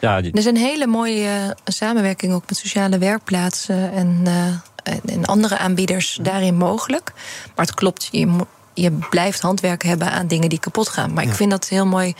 [0.00, 4.46] ja, die, Er is een hele mooie eh, samenwerking ook met sociale werkplaatsen en, eh,
[4.82, 7.12] en, en andere aanbieders daarin mogelijk.
[7.56, 8.36] Maar het klopt, je,
[8.74, 11.12] je blijft handwerk hebben aan dingen die kapot gaan.
[11.12, 12.14] Maar ik vind dat heel mooi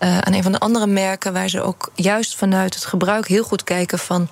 [0.00, 3.44] eh, aan een van de andere merken, waar ze ook juist vanuit het gebruik heel
[3.44, 4.28] goed kijken van.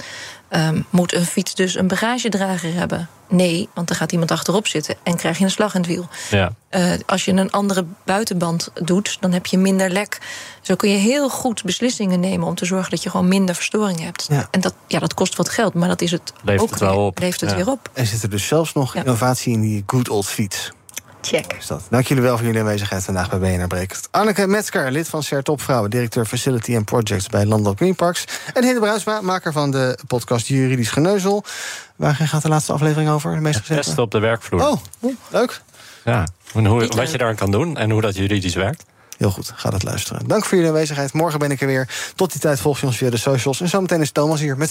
[0.48, 3.08] ehm, moet een fiets dus een bagagedrager hebben?
[3.28, 6.08] Nee, want dan gaat iemand achterop zitten en krijg je een slag in het wiel.
[6.30, 6.52] ja.
[6.68, 10.18] Eh, als je een andere buitenband doet, dan heb je minder lek.
[10.60, 14.00] Zo kun je heel goed beslissingen nemen om te zorgen dat je gewoon minder verstoring
[14.00, 14.26] hebt.
[14.30, 14.48] Ja.
[14.50, 16.90] En dat, ja, dat kost wat geld, maar dat is het Levert ook het wel
[16.96, 17.00] weer.
[17.04, 17.18] op.
[17.18, 17.56] Levert het Ja.
[17.56, 17.90] weer op.
[17.92, 20.70] Er zit er dus zelfs nog innovatie in die good old fiets.
[21.28, 21.52] Check.
[21.58, 21.82] Is dat.
[21.90, 24.08] Dank jullie wel voor jullie aanwezigheid vandaag bij BNR Breekt.
[24.10, 25.90] Anneke Metzger, lid van CER Topvrouwen...
[25.90, 28.24] directeur Facility and Projects bij Landal Green Parks.
[28.54, 31.44] En Hinde Bruinsma, maker van de podcast Juridisch Geneuzel.
[31.96, 33.34] Waar gaat de laatste aflevering over?
[33.34, 34.68] De meest testen op de werkvloer.
[34.68, 34.82] Oh,
[35.28, 35.60] leuk.
[36.04, 37.08] Ja, en hoe, Niet wat leuk.
[37.08, 38.84] je daar kan doen en hoe dat juridisch werkt.
[39.16, 40.28] Heel goed, ga dat luisteren.
[40.28, 41.12] Dank voor jullie aanwezigheid.
[41.12, 41.88] Morgen ben ik er weer.
[42.14, 43.60] Tot die tijd volg je ons via de socials.
[43.60, 44.70] En zometeen is Thomas hier met